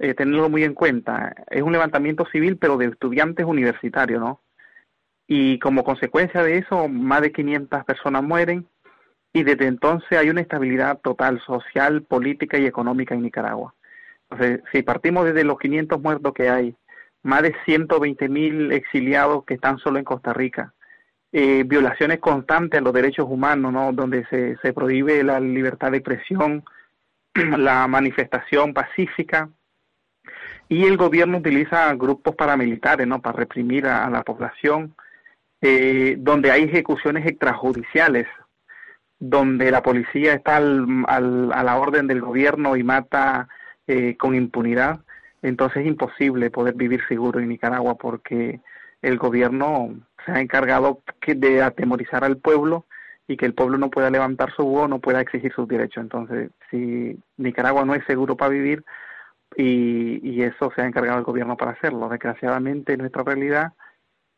eh, 0.00 0.12
tenerlo 0.12 0.50
muy 0.50 0.64
en 0.64 0.74
cuenta, 0.74 1.34
es 1.48 1.62
un 1.62 1.72
levantamiento 1.72 2.26
civil 2.26 2.58
pero 2.58 2.76
de 2.76 2.88
estudiantes 2.88 3.46
universitarios, 3.46 4.20
¿no? 4.20 4.42
Y 5.26 5.58
como 5.60 5.82
consecuencia 5.82 6.42
de 6.42 6.58
eso, 6.58 6.88
más 6.88 7.22
de 7.22 7.32
500 7.32 7.84
personas 7.86 8.22
mueren 8.22 8.66
y 9.32 9.44
desde 9.44 9.66
entonces 9.66 10.18
hay 10.18 10.28
una 10.28 10.42
estabilidad 10.42 11.00
total 11.00 11.40
social, 11.40 12.02
política 12.02 12.58
y 12.58 12.66
económica 12.66 13.14
en 13.14 13.22
Nicaragua 13.22 13.74
si 14.72 14.82
partimos 14.82 15.24
desde 15.24 15.44
los 15.44 15.58
500 15.58 16.00
muertos 16.00 16.32
que 16.34 16.48
hay, 16.48 16.74
más 17.22 17.42
de 17.42 17.54
120 17.64 18.28
mil 18.28 18.72
exiliados 18.72 19.44
que 19.44 19.54
están 19.54 19.78
solo 19.78 19.98
en 19.98 20.04
Costa 20.04 20.32
Rica, 20.32 20.74
eh, 21.32 21.64
violaciones 21.66 22.20
constantes 22.20 22.78
a 22.78 22.82
los 22.82 22.92
derechos 22.92 23.26
humanos, 23.28 23.72
¿no? 23.72 23.92
donde 23.92 24.24
se, 24.26 24.56
se 24.58 24.72
prohíbe 24.72 25.24
la 25.24 25.40
libertad 25.40 25.90
de 25.90 25.98
expresión, 25.98 26.64
la 27.34 27.88
manifestación 27.88 28.72
pacífica, 28.72 29.48
y 30.68 30.84
el 30.84 30.96
gobierno 30.96 31.38
utiliza 31.38 31.92
grupos 31.94 32.34
paramilitares, 32.34 33.06
¿no? 33.06 33.20
Para 33.20 33.38
reprimir 33.38 33.86
a, 33.86 34.08
la 34.08 34.22
población, 34.22 34.94
eh, 35.60 36.16
donde 36.18 36.50
hay 36.50 36.64
ejecuciones 36.64 37.26
extrajudiciales, 37.26 38.26
donde 39.18 39.70
la 39.70 39.82
policía 39.82 40.34
está 40.34 40.56
al, 40.56 41.06
a 41.06 41.62
la 41.62 41.76
orden 41.76 42.06
del 42.06 42.20
gobierno 42.20 42.76
y 42.76 42.82
mata 42.82 43.48
eh, 43.86 44.16
con 44.16 44.34
impunidad, 44.34 45.00
entonces 45.42 45.82
es 45.82 45.88
imposible 45.88 46.50
poder 46.50 46.74
vivir 46.74 47.02
seguro 47.06 47.38
en 47.38 47.48
Nicaragua 47.48 47.96
porque 47.96 48.60
el 49.02 49.18
gobierno 49.18 49.94
se 50.24 50.32
ha 50.32 50.40
encargado 50.40 51.02
de 51.26 51.62
atemorizar 51.62 52.24
al 52.24 52.38
pueblo 52.38 52.86
y 53.28 53.36
que 53.36 53.46
el 53.46 53.54
pueblo 53.54 53.78
no 53.78 53.90
pueda 53.90 54.10
levantar 54.10 54.52
su 54.54 54.64
voz, 54.64 54.88
no 54.88 54.98
pueda 55.00 55.20
exigir 55.20 55.52
sus 55.52 55.68
derechos. 55.68 56.02
Entonces, 56.02 56.50
si 56.70 57.18
Nicaragua 57.36 57.84
no 57.84 57.94
es 57.94 58.04
seguro 58.06 58.36
para 58.36 58.50
vivir 58.50 58.84
y, 59.56 60.20
y 60.22 60.42
eso 60.42 60.72
se 60.74 60.82
ha 60.82 60.86
encargado 60.86 61.18
el 61.18 61.24
gobierno 61.24 61.56
para 61.56 61.72
hacerlo, 61.72 62.08
desgraciadamente 62.08 62.96
nuestra 62.96 63.22
realidad 63.22 63.72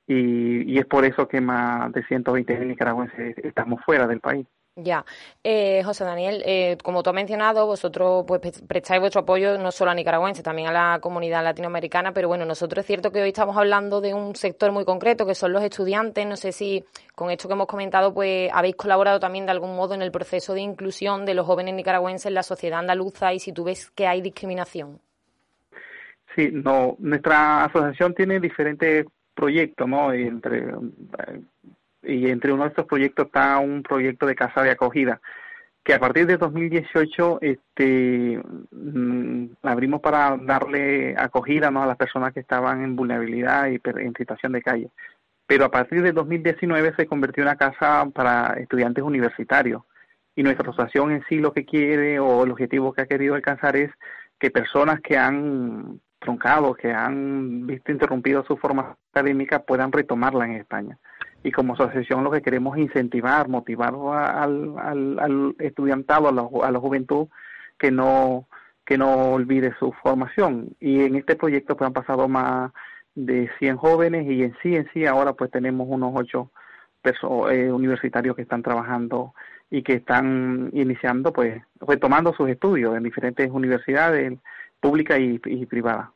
y, 0.06 0.72
y 0.72 0.78
es 0.78 0.86
por 0.86 1.04
eso 1.04 1.26
que 1.28 1.40
más 1.40 1.92
de 1.92 2.04
120 2.04 2.64
nicaragüenses 2.64 3.38
estamos 3.38 3.80
fuera 3.84 4.06
del 4.06 4.20
país. 4.20 4.46
Ya, 4.78 5.06
eh, 5.42 5.82
José 5.84 6.04
Daniel, 6.04 6.42
eh, 6.44 6.76
como 6.84 7.02
tú 7.02 7.08
has 7.08 7.16
mencionado, 7.16 7.64
vosotros 7.64 8.26
pues 8.28 8.62
prestáis 8.68 9.00
vuestro 9.00 9.22
apoyo 9.22 9.56
no 9.56 9.72
solo 9.72 9.90
a 9.90 9.94
nicaragüenses, 9.94 10.44
también 10.44 10.68
a 10.68 10.72
la 10.72 10.98
comunidad 11.00 11.42
latinoamericana, 11.42 12.12
pero 12.12 12.28
bueno, 12.28 12.44
nosotros 12.44 12.82
es 12.82 12.86
cierto 12.86 13.10
que 13.10 13.22
hoy 13.22 13.28
estamos 13.28 13.56
hablando 13.56 14.02
de 14.02 14.12
un 14.12 14.36
sector 14.36 14.72
muy 14.72 14.84
concreto, 14.84 15.24
que 15.24 15.34
son 15.34 15.54
los 15.54 15.62
estudiantes. 15.62 16.26
No 16.26 16.36
sé 16.36 16.52
si 16.52 16.84
con 17.14 17.30
esto 17.30 17.48
que 17.48 17.54
hemos 17.54 17.68
comentado, 17.68 18.12
pues 18.12 18.50
habéis 18.52 18.76
colaborado 18.76 19.18
también 19.18 19.46
de 19.46 19.52
algún 19.52 19.74
modo 19.74 19.94
en 19.94 20.02
el 20.02 20.10
proceso 20.12 20.52
de 20.52 20.60
inclusión 20.60 21.24
de 21.24 21.32
los 21.32 21.46
jóvenes 21.46 21.74
nicaragüenses 21.74 22.26
en 22.26 22.34
la 22.34 22.42
sociedad 22.42 22.80
andaluza 22.80 23.32
y 23.32 23.38
si 23.38 23.52
tú 23.52 23.64
ves 23.64 23.90
que 23.92 24.06
hay 24.06 24.20
discriminación. 24.20 25.00
Sí, 26.34 26.50
no, 26.52 26.96
nuestra 26.98 27.64
asociación 27.64 28.14
tiene 28.14 28.40
diferentes 28.40 29.06
proyectos, 29.34 29.88
¿no? 29.88 30.12
Entre 30.12 30.66
y 32.06 32.30
entre 32.30 32.52
uno 32.52 32.64
de 32.64 32.70
estos 32.70 32.86
proyectos 32.86 33.26
está 33.26 33.58
un 33.58 33.82
proyecto 33.82 34.26
de 34.26 34.34
casa 34.34 34.62
de 34.62 34.70
acogida 34.70 35.20
que 35.86 35.94
a 35.94 36.00
partir 36.00 36.26
de 36.26 36.36
2018 36.36 37.38
este, 37.42 38.42
mm, 38.72 39.46
abrimos 39.62 40.00
para 40.00 40.36
darle 40.36 41.14
acogida 41.16 41.70
¿no? 41.70 41.84
a 41.84 41.86
las 41.86 41.96
personas 41.96 42.32
que 42.32 42.40
estaban 42.40 42.82
en 42.82 42.96
vulnerabilidad 42.96 43.68
y 43.68 43.80
en 43.84 44.12
situación 44.14 44.50
de 44.52 44.62
calle. 44.62 44.90
Pero 45.46 45.64
a 45.64 45.70
partir 45.70 46.02
de 46.02 46.10
2019 46.10 46.94
se 46.96 47.06
convirtió 47.06 47.44
en 47.44 47.50
una 47.50 47.56
casa 47.56 48.04
para 48.12 48.54
estudiantes 48.54 49.04
universitarios. 49.04 49.82
Y 50.34 50.42
nuestra 50.42 50.68
asociación 50.68 51.12
en 51.12 51.24
sí 51.28 51.36
lo 51.36 51.52
que 51.52 51.64
quiere 51.64 52.18
o 52.18 52.42
el 52.42 52.50
objetivo 52.50 52.92
que 52.92 53.02
ha 53.02 53.06
querido 53.06 53.36
alcanzar 53.36 53.76
es 53.76 53.92
que 54.40 54.50
personas 54.50 55.00
que 55.00 55.16
han 55.16 56.00
truncado, 56.18 56.74
que 56.74 56.90
han 56.92 57.64
visto 57.64 57.92
interrumpido 57.92 58.44
su 58.44 58.56
formación 58.56 58.96
académica 59.12 59.60
puedan 59.60 59.92
retomarla 59.92 60.46
en 60.46 60.56
España 60.56 60.98
y 61.42 61.52
como 61.52 61.74
asociación 61.74 62.24
lo 62.24 62.30
que 62.30 62.42
queremos 62.42 62.76
es 62.76 62.84
incentivar, 62.84 63.48
motivar 63.48 63.94
al, 63.94 65.54
estudiantado, 65.58 66.28
a 66.28 66.32
la, 66.32 66.48
a 66.62 66.70
la 66.70 66.80
juventud 66.80 67.28
que 67.78 67.90
no 67.90 68.48
que 68.84 68.96
no 68.96 69.32
olvide 69.32 69.74
su 69.80 69.92
formación. 69.92 70.76
Y 70.78 71.02
en 71.02 71.16
este 71.16 71.34
proyecto 71.34 71.76
pues 71.76 71.88
han 71.88 71.92
pasado 71.92 72.28
más 72.28 72.72
de 73.16 73.50
100 73.58 73.76
jóvenes 73.76 74.30
y 74.30 74.44
en 74.44 74.56
sí, 74.62 74.76
en 74.76 74.88
sí 74.92 75.06
ahora 75.06 75.32
pues 75.32 75.50
tenemos 75.50 75.88
unos 75.90 76.12
8 76.14 76.50
eh, 77.50 77.72
universitarios 77.72 78.36
que 78.36 78.42
están 78.42 78.62
trabajando 78.62 79.34
y 79.70 79.82
que 79.82 79.94
están 79.94 80.70
iniciando 80.72 81.32
pues 81.32 81.62
retomando 81.80 82.32
sus 82.34 82.48
estudios 82.48 82.96
en 82.96 83.02
diferentes 83.02 83.50
universidades 83.50 84.38
públicas 84.80 85.18
y 85.20 85.66
privadas 85.66 86.10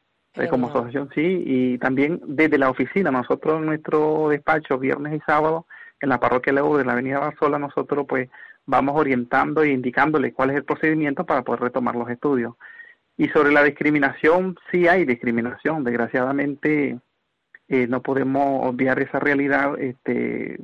como 0.48 0.68
asociación, 0.68 1.10
sí, 1.14 1.42
y 1.44 1.78
también 1.78 2.20
desde 2.24 2.58
la 2.58 2.70
oficina, 2.70 3.10
nosotros 3.10 3.58
en 3.58 3.66
nuestro 3.66 4.28
despacho, 4.28 4.78
viernes 4.78 5.14
y 5.14 5.20
sábado, 5.20 5.66
en 6.00 6.08
la 6.08 6.20
parroquia 6.20 6.52
Leo 6.52 6.76
de 6.76 6.84
la 6.84 6.92
Avenida 6.92 7.18
Barzola, 7.18 7.58
nosotros 7.58 8.06
pues 8.08 8.28
vamos 8.64 8.94
orientando 8.96 9.62
e 9.62 9.70
indicándole 9.70 10.32
cuál 10.32 10.50
es 10.50 10.56
el 10.56 10.64
procedimiento 10.64 11.26
para 11.26 11.42
poder 11.42 11.60
retomar 11.60 11.96
los 11.96 12.08
estudios. 12.08 12.54
Y 13.16 13.28
sobre 13.28 13.52
la 13.52 13.64
discriminación, 13.64 14.56
sí 14.70 14.88
hay 14.88 15.04
discriminación, 15.04 15.84
desgraciadamente 15.84 16.98
eh, 17.68 17.86
no 17.86 18.00
podemos 18.02 18.66
obviar 18.66 19.00
esa 19.00 19.18
realidad 19.18 19.78
este, 19.78 20.58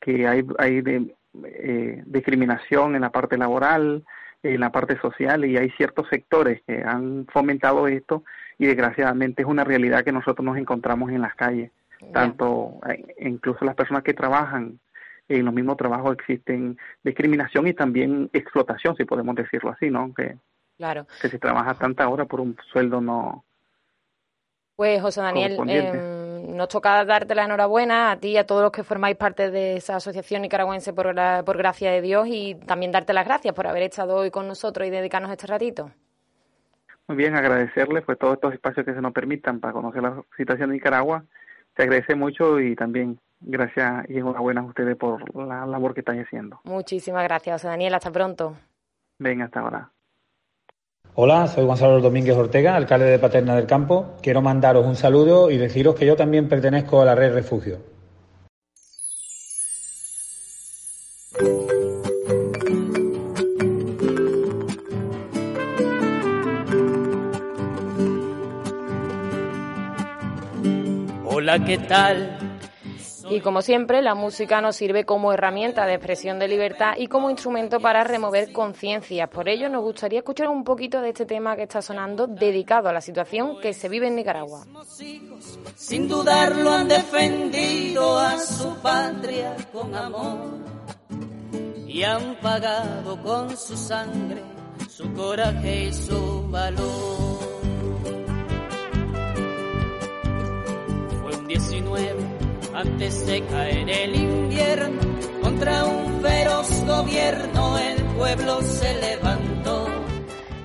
que 0.00 0.28
hay, 0.28 0.46
hay 0.58 0.80
de, 0.80 1.16
eh, 1.44 2.02
discriminación 2.06 2.94
en 2.94 3.02
la 3.02 3.10
parte 3.10 3.36
laboral, 3.36 4.04
en 4.42 4.60
la 4.60 4.70
parte 4.70 4.98
social 5.00 5.44
y 5.44 5.56
hay 5.56 5.70
ciertos 5.70 6.06
sectores 6.08 6.62
que 6.66 6.82
han 6.84 7.26
fomentado 7.32 7.88
esto 7.88 8.24
y 8.58 8.66
desgraciadamente 8.66 9.42
es 9.42 9.48
una 9.48 9.64
realidad 9.64 10.04
que 10.04 10.12
nosotros 10.12 10.44
nos 10.44 10.58
encontramos 10.58 11.10
en 11.10 11.22
las 11.22 11.34
calles. 11.34 11.70
Tanto, 12.12 12.78
eh, 12.88 13.14
incluso 13.20 13.64
las 13.64 13.74
personas 13.74 14.02
que 14.02 14.14
trabajan 14.14 14.78
en 15.28 15.44
los 15.44 15.54
mismos 15.54 15.76
trabajos 15.76 16.14
existen 16.14 16.78
discriminación 17.02 17.66
y 17.66 17.74
también 17.74 18.30
explotación, 18.32 18.96
si 18.96 19.04
podemos 19.04 19.34
decirlo 19.34 19.70
así, 19.70 19.90
¿no? 19.90 20.12
Que, 20.14 20.36
claro. 20.76 21.06
que 21.20 21.28
si 21.28 21.38
trabajas 21.38 21.78
tanta 21.78 22.08
hora 22.08 22.24
por 22.24 22.40
un 22.40 22.56
sueldo 22.72 23.00
no... 23.00 23.44
Pues 24.76 25.02
José 25.02 25.20
Daniel, 25.20 25.58
em, 25.66 26.56
nos 26.56 26.68
toca 26.68 27.04
darte 27.04 27.34
la 27.34 27.44
enhorabuena 27.44 28.12
a 28.12 28.20
ti 28.20 28.28
y 28.28 28.36
a 28.36 28.46
todos 28.46 28.62
los 28.62 28.70
que 28.70 28.84
formáis 28.84 29.16
parte 29.16 29.50
de 29.50 29.76
esa 29.76 29.96
asociación 29.96 30.42
nicaragüense 30.42 30.92
por, 30.92 31.12
por 31.44 31.58
gracia 31.58 31.90
de 31.90 32.00
Dios 32.00 32.28
y 32.30 32.54
también 32.54 32.92
darte 32.92 33.12
las 33.12 33.26
gracias 33.26 33.54
por 33.54 33.66
haber 33.66 33.82
estado 33.82 34.14
hoy 34.14 34.30
con 34.30 34.46
nosotros 34.46 34.86
y 34.86 34.90
dedicarnos 34.90 35.32
este 35.32 35.48
ratito. 35.48 35.90
Muy 37.08 37.16
bien, 37.16 37.34
agradecerles 37.34 38.04
pues 38.04 38.18
todos 38.18 38.34
estos 38.34 38.52
espacios 38.52 38.84
que 38.84 38.92
se 38.92 39.00
nos 39.00 39.12
permitan 39.12 39.60
para 39.60 39.72
conocer 39.72 40.02
la 40.02 40.22
situación 40.36 40.68
de 40.68 40.74
Nicaragua. 40.74 41.24
Se 41.74 41.82
agradece 41.82 42.14
mucho 42.14 42.60
y 42.60 42.76
también 42.76 43.18
gracias 43.40 44.04
y 44.10 44.18
enhorabuena 44.18 44.60
a 44.60 44.64
ustedes 44.64 44.94
por 44.96 45.34
la 45.34 45.64
labor 45.64 45.94
que 45.94 46.00
están 46.00 46.20
haciendo. 46.20 46.60
Muchísimas 46.64 47.24
gracias, 47.24 47.54
José 47.54 47.68
Daniel. 47.68 47.94
Hasta 47.94 48.10
pronto. 48.10 48.56
Venga, 49.18 49.46
hasta 49.46 49.60
ahora. 49.60 49.90
Hola, 51.14 51.46
soy 51.46 51.64
Gonzalo 51.64 52.00
Domínguez 52.00 52.36
Ortega, 52.36 52.76
alcalde 52.76 53.06
de 53.06 53.18
Paterna 53.18 53.56
del 53.56 53.66
Campo. 53.66 54.16
Quiero 54.22 54.42
mandaros 54.42 54.86
un 54.86 54.94
saludo 54.94 55.50
y 55.50 55.56
deciros 55.56 55.94
que 55.94 56.06
yo 56.06 56.14
también 56.14 56.46
pertenezco 56.46 57.00
a 57.00 57.06
la 57.06 57.14
red 57.14 57.32
Refugio. 57.32 57.97
Hola, 71.38 71.64
¿qué 71.64 71.78
tal? 71.78 72.36
Y 73.30 73.40
como 73.42 73.62
siempre, 73.62 74.02
la 74.02 74.16
música 74.16 74.60
nos 74.60 74.74
sirve 74.74 75.04
como 75.04 75.32
herramienta 75.32 75.86
de 75.86 75.94
expresión 75.94 76.40
de 76.40 76.48
libertad 76.48 76.94
y 76.96 77.06
como 77.06 77.30
instrumento 77.30 77.78
para 77.78 78.02
remover 78.02 78.50
conciencias. 78.50 79.28
Por 79.28 79.48
ello, 79.48 79.68
nos 79.68 79.82
gustaría 79.82 80.18
escuchar 80.18 80.48
un 80.48 80.64
poquito 80.64 81.00
de 81.00 81.10
este 81.10 81.26
tema 81.26 81.54
que 81.54 81.62
está 81.62 81.80
sonando, 81.80 82.26
dedicado 82.26 82.88
a 82.88 82.92
la 82.92 83.00
situación 83.00 83.60
que 83.60 83.72
se 83.72 83.88
vive 83.88 84.08
en 84.08 84.16
Nicaragua. 84.16 84.66
Sin 85.76 86.08
dudarlo 86.08 86.72
han 86.72 86.88
defendido 86.88 88.18
a 88.18 88.36
su 88.40 88.74
patria 88.82 89.54
con 89.72 89.94
amor 89.94 90.58
y 91.86 92.02
han 92.02 92.34
pagado 92.40 93.22
con 93.22 93.56
su 93.56 93.76
sangre 93.76 94.42
su 94.88 95.12
coraje 95.12 95.84
y 95.84 95.92
su 95.92 96.48
valor. 96.50 97.07
19 101.88 102.16
antes 102.74 103.26
de 103.26 103.42
caer 103.46 103.88
el 103.88 104.14
invierno 104.14 105.00
contra 105.42 105.84
un 105.84 106.20
feroz 106.20 106.84
gobierno 106.86 107.78
el 107.78 108.04
pueblo 108.16 108.60
se 108.62 109.00
levantó 109.00 109.86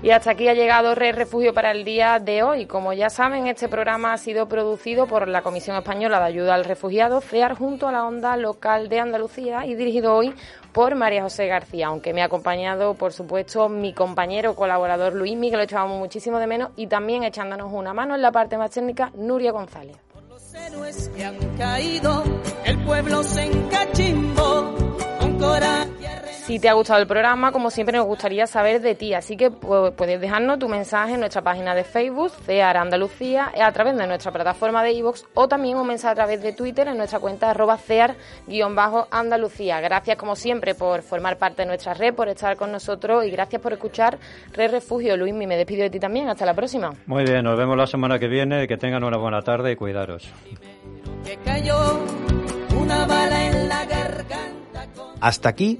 y 0.02 0.10
hasta 0.10 0.32
aquí 0.32 0.50
ha 0.50 0.54
llegado 0.54 0.96
Red 0.96 1.16
Refugio 1.16 1.54
para 1.54 1.72
el 1.72 1.86
día 1.86 2.20
de 2.20 2.44
hoy. 2.44 2.66
Como 2.66 2.92
ya 2.92 3.10
saben, 3.10 3.48
este 3.48 3.70
programa 3.70 4.12
ha 4.12 4.18
sido 4.18 4.50
producido 4.50 5.08
por 5.08 5.30
la 5.30 5.42
Comisión 5.42 5.78
Española 5.78 6.20
de 6.20 6.26
Ayuda 6.26 6.56
al 6.56 6.66
Refugiado, 6.66 7.22
CEAR, 7.22 7.56
junto 7.56 7.88
a 7.88 7.94
la 7.94 8.06
Onda 8.06 8.36
Local 8.36 8.90
de 8.90 9.00
Andalucía 9.00 9.66
y 9.66 9.76
dirigido 9.76 10.14
hoy 10.14 10.36
por 10.74 10.96
María 10.96 11.24
José 11.24 11.48
García, 11.48 11.88
aunque 11.88 12.12
me 12.12 12.22
ha 12.22 12.26
acompañado, 12.26 12.96
por 12.96 13.14
supuesto, 13.14 13.70
mi 13.70 13.94
compañero 13.94 14.58
colaborador 14.58 15.14
Luis 15.14 15.38
Miguel, 15.38 15.60
lo 15.60 15.64
echábamos 15.64 15.98
muchísimo 15.98 16.38
de 16.38 16.48
menos, 16.48 16.72
y 16.76 16.88
también 16.88 17.24
echándonos 17.24 17.72
una 17.72 17.94
mano 17.94 18.14
en 18.14 18.22
la 18.22 18.34
parte 18.34 18.58
más 18.58 18.72
técnica, 18.72 19.10
Nuria 19.16 19.54
González 19.54 19.96
héroes 20.74 21.10
que 21.16 21.26
han 21.26 21.38
caído, 21.58 22.24
el 22.66 22.84
pueblo 22.84 23.24
se 23.24 23.46
encachimbó 23.46 24.76
con 25.20 25.38
coraje. 25.38 26.03
Si 26.46 26.60
te 26.60 26.68
ha 26.68 26.74
gustado 26.74 27.00
el 27.00 27.08
programa, 27.08 27.54
como 27.54 27.70
siempre 27.70 27.98
nos 27.98 28.06
gustaría 28.06 28.48
saber 28.48 28.82
de 28.82 28.96
ti, 28.96 29.14
así 29.14 29.38
que 29.38 29.50
puedes 29.50 30.20
dejarnos 30.20 30.60
tu 30.60 30.68
mensaje 30.68 31.14
en 31.14 31.22
nuestra 31.22 31.42
página 31.42 31.74
de 31.74 31.86
Facebook, 31.86 32.34
CEAR 32.46 32.76
Andalucía, 32.76 33.50
a 33.58 33.72
través 33.72 33.96
de 33.96 34.06
nuestra 34.06 34.34
plataforma 34.34 34.84
de 34.84 34.92
iVoox 34.92 35.24
o 35.36 35.48
también 35.48 35.78
un 35.78 35.88
mensaje 35.88 36.12
a 36.12 36.16
través 36.16 36.44
de 36.44 36.52
Twitter 36.52 36.90
en 36.90 36.98
nuestra 36.98 37.20
cuenta 37.20 37.52
arroba 37.52 37.78
CEAR-Andalucía. 37.78 39.80
Gracias 39.80 40.18
como 40.18 40.36
siempre 40.36 40.76
por 40.76 41.02
formar 41.02 41.38
parte 41.38 41.62
de 41.62 41.68
nuestra 41.68 41.94
red, 41.94 42.14
por 42.14 42.28
estar 42.28 42.58
con 42.58 42.74
nosotros 42.74 43.26
y 43.26 43.32
gracias 43.32 43.62
por 43.62 43.72
escuchar 43.72 44.18
Red 44.52 44.72
Refugio. 44.72 45.16
Luis, 45.16 45.34
me 45.34 45.56
despido 45.56 45.84
de 45.84 45.92
ti 45.92 46.00
también. 46.02 46.28
Hasta 46.28 46.46
la 46.46 46.54
próxima. 46.54 46.92
Muy 47.06 47.24
bien, 47.24 47.46
nos 47.46 47.58
vemos 47.58 47.78
la 47.78 47.88
semana 47.88 48.20
que 48.20 48.28
viene. 48.28 48.68
Que 48.68 48.76
tengan 48.76 49.06
una 49.06 49.16
buena 49.16 49.42
tarde 49.44 49.72
y 49.72 49.76
cuidaros. 49.78 50.30
Hasta 55.22 55.48
aquí, 55.48 55.80